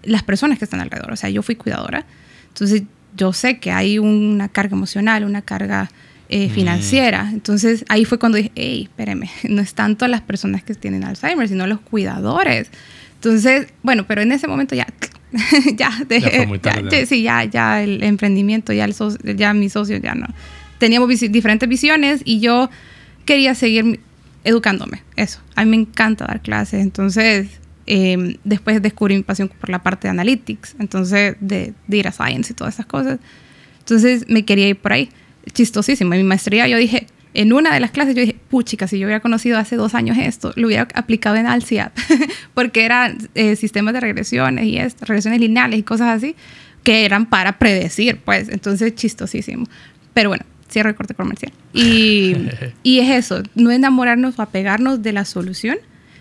[0.03, 1.11] las personas que están alrededor.
[1.11, 2.05] O sea, yo fui cuidadora,
[2.47, 2.83] entonces
[3.15, 5.89] yo sé que hay una carga emocional, una carga
[6.29, 6.51] eh, mm.
[6.51, 7.29] financiera.
[7.31, 11.47] Entonces ahí fue cuando dije, hey, espéreme, no es tanto las personas que tienen Alzheimer,
[11.47, 12.69] sino los cuidadores.
[13.15, 14.87] Entonces, bueno, pero en ese momento ya,
[15.75, 18.95] ya, ya, sí, ya, ya el emprendimiento, ya, el
[19.35, 20.27] ya mi socio ya no.
[20.77, 22.69] Teníamos diferentes visiones y yo
[23.25, 23.99] quería seguir
[24.43, 25.39] educándome, eso.
[25.55, 27.47] A mí me encanta dar clases, entonces
[27.87, 32.55] eh, después descubrí mi pasión por la parte de analytics, entonces de, data science y
[32.55, 33.19] todas esas cosas.
[33.79, 35.09] Entonces me quería ir por ahí.
[35.53, 36.13] Chistosísimo.
[36.13, 39.05] En mi maestría yo dije, en una de las clases yo dije, puchica, si yo
[39.05, 41.95] hubiera conocido hace dos años esto, lo hubiera aplicado en ALCIAP,
[42.55, 46.35] porque eran eh, sistemas de regresiones y esto, regresiones lineales y cosas así,
[46.83, 49.65] que eran para predecir, pues, entonces chistosísimo.
[50.13, 51.51] Pero bueno, cierre el corte comercial.
[51.73, 52.35] Y,
[52.83, 55.77] y es eso, no enamorarnos o apegarnos de la solución,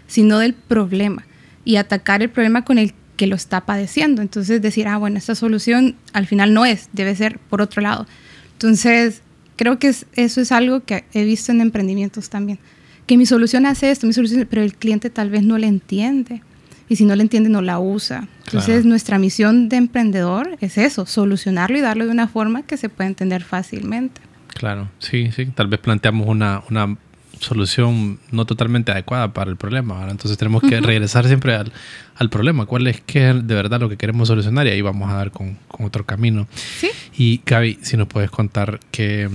[0.06, 1.24] sino del problema
[1.64, 4.22] y atacar el problema con el que lo está padeciendo.
[4.22, 8.06] Entonces decir, ah, bueno, esta solución al final no es, debe ser por otro lado.
[8.52, 9.22] Entonces,
[9.56, 12.58] creo que eso es algo que he visto en emprendimientos también.
[13.06, 16.42] Que mi solución hace esto, mi solución, pero el cliente tal vez no le entiende.
[16.88, 18.28] Y si no le entiende, no la usa.
[18.46, 22.90] Entonces, nuestra misión de emprendedor es eso, solucionarlo y darlo de una forma que se
[22.90, 24.20] pueda entender fácilmente.
[24.48, 25.46] Claro, sí, sí.
[25.46, 26.96] Tal vez planteamos una, una
[27.40, 30.08] solución no totalmente adecuada para el problema.
[30.10, 31.72] Entonces tenemos que regresar siempre al,
[32.16, 32.66] al, problema.
[32.66, 34.66] ¿Cuál es que de verdad lo que queremos solucionar?
[34.66, 36.46] Y ahí vamos a dar con, con otro camino.
[36.78, 36.90] Sí.
[37.16, 39.28] Y Gaby, si nos puedes contar que,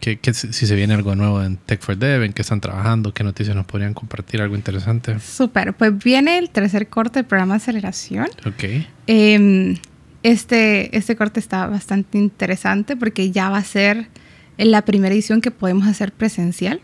[0.00, 3.24] que, si se viene algo nuevo en Tech for Dev, en qué están trabajando, qué
[3.24, 5.18] noticias nos podrían compartir, algo interesante.
[5.20, 5.74] Súper.
[5.74, 8.28] Pues viene el tercer corte del programa de aceleración.
[8.46, 8.64] Ok.
[9.06, 9.76] Eh,
[10.22, 14.08] este, este corte está bastante interesante porque ya va a ser
[14.56, 16.80] la primera edición que podemos hacer presencial.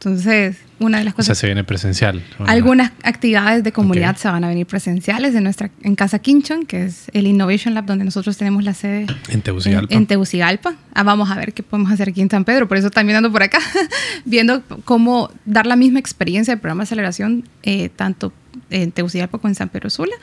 [0.00, 1.26] Entonces, una de las cosas...
[1.26, 2.22] O sea, se viene presencial.
[2.46, 6.86] Algunas actividades de comunidad se van a venir presenciales en, nuestra, en Casa Quinchon, que
[6.86, 9.04] es el Innovation Lab donde nosotros tenemos la sede...
[9.28, 9.94] En Tegucigalpa.
[9.94, 10.74] En, Tegucigalpa.
[10.94, 12.66] Ah, vamos a ver qué podemos hacer aquí en San Pedro.
[12.66, 13.58] Por eso también ando por acá,
[14.24, 18.32] viendo cómo dar la misma experiencia del programa de aceleración, eh, tanto
[18.70, 20.14] en Tegucigalpa como en San Pedro Sula.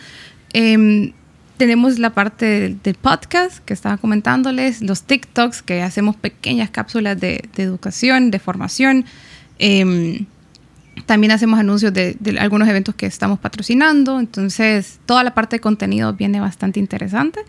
[0.54, 1.14] Em,
[1.58, 7.48] tenemos la parte del, podcast que estaba comentándoles, los TikToks que hacemos pequeñas cápsulas de,
[7.58, 9.06] educación, de formación.
[9.60, 10.26] Em,
[11.06, 14.20] también hacemos anuncios de, de, algunos eventos que estamos patrocinando.
[14.20, 17.42] Entonces, toda la parte de contenido viene bastante interesante.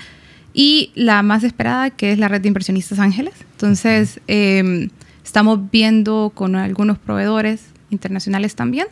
[0.55, 3.35] Y la más esperada, que es la red de inversionistas ángeles.
[3.53, 4.89] Entonces, eh,
[5.25, 8.87] estamos viendo con algunos proveedores internacionales también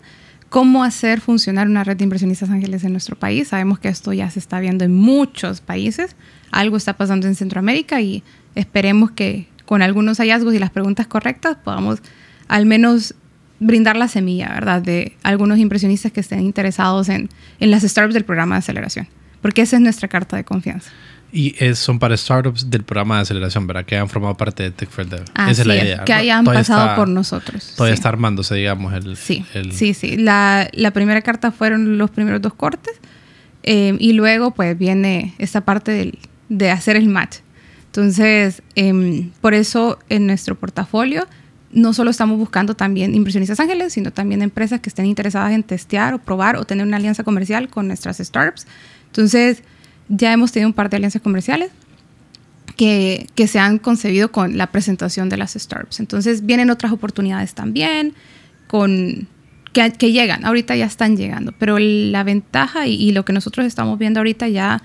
[0.49, 3.49] cómo hacer funcionar una red de inversionistas ángeles en nuestro país.
[3.49, 6.17] Sabemos que esto ya se está viendo en muchos países.
[6.51, 8.23] Algo está pasando en Centroamérica y
[8.55, 12.01] esperemos que con algunos hallazgos y las preguntas correctas podamos
[12.49, 13.14] al menos
[13.59, 14.82] brindar la semilla, ¿verdad?
[14.82, 17.28] De algunos inversionistas que estén interesados en,
[17.61, 19.09] en las startups del programa de aceleración,
[19.40, 20.90] porque esa es nuestra carta de confianza.
[21.32, 23.84] Y es, son para startups del programa de aceleración, ¿verdad?
[23.84, 25.24] Que han formado parte de Tech Dev.
[25.49, 26.05] Esa es la idea.
[26.05, 27.74] Que hayan pasado por nosotros.
[27.76, 28.94] Todavía está armándose, digamos.
[28.94, 30.16] El, sí, sí, sí.
[30.16, 32.94] La, la, primera carta fueron los primeros dos cortes.
[33.64, 36.16] Eh, y luego, pues, viene esta parte
[36.49, 37.38] de hacer el match.
[37.86, 41.26] Entonces, em, por eso en nuestro portafolio
[41.77, 46.14] no solo estamos buscando también inversionistas ángeles, sino también empresas que estén interesadas en testear
[46.14, 48.66] o probar o tener una alianza comercial con nuestras startups.
[49.09, 49.62] Entonces,
[50.09, 51.70] ya hemos tenido un par de alianzas comerciales
[52.77, 56.01] que, que, se han concebido con la presentación de las startups.
[56.01, 58.14] Entonces vienen otras oportunidades también
[58.68, 59.29] con,
[59.72, 64.20] que, llegan, ahorita ya están llegando, pero la ventaja y, lo que nosotros estamos viendo
[64.20, 64.83] ahorita ya,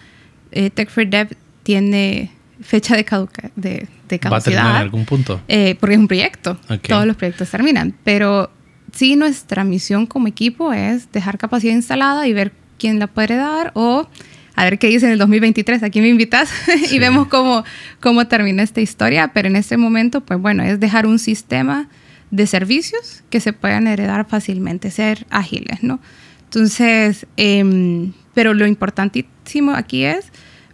[0.51, 2.31] eh, Dev tiene
[2.61, 4.31] fecha de, caduca, de, de caducidad.
[4.31, 5.41] ¿Va a terminar en algún punto?
[5.47, 8.51] Eh, porque es un proyecto, todos los proyectos terminan, pero
[8.93, 13.71] sí nuestra misión como equipo es dejar capacidad instalada y ver quién la puede dar
[13.75, 14.07] o
[14.55, 16.51] a ver qué dice en el 2023, aquí me invitas
[16.91, 17.63] y vemos cómo,
[17.99, 21.87] cómo termina esta historia, pero en este momento, pues bueno, es dejar un sistema
[22.31, 25.99] de servicios que se puedan heredar fácilmente, ser ágiles, ¿no?
[26.45, 30.25] Entonces, em, pero lo importantísimo aquí es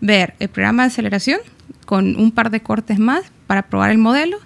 [0.01, 1.39] ver el programa de aceleración
[1.87, 4.37] con un par de cortes más para probar el modelo,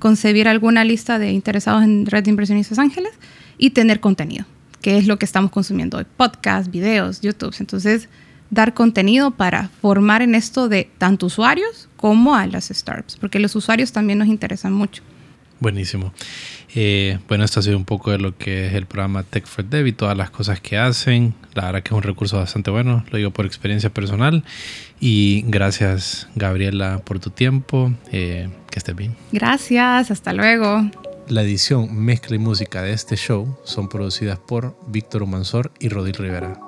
[0.00, 3.12] concebir alguna lista de interesados en red de inversionistas ángeles
[3.56, 4.46] y tener contenido,
[4.82, 7.54] que es lo que estamos consumiendo hoy, podcasts, videos, YouTube.
[7.60, 8.08] Entonces,
[8.50, 13.54] dar contenido para formar en esto de tanto usuarios como a las startups, porque los
[13.54, 15.04] usuarios también nos interesan mucho.
[15.60, 16.12] Buenísimo.
[16.74, 19.64] Eh, bueno, esto ha sido un poco de lo que es el programa Tech for
[19.64, 21.34] Dev y todas las cosas que hacen.
[21.54, 24.44] La verdad que es un recurso bastante bueno, lo digo por experiencia personal.
[25.00, 27.92] Y gracias, Gabriela, por tu tiempo.
[28.12, 29.16] Eh, que estés bien.
[29.32, 30.90] Gracias, hasta luego.
[31.28, 36.14] La edición, mezcla y música de este show son producidas por Víctor Humansor y Rodil
[36.14, 36.67] Rivera.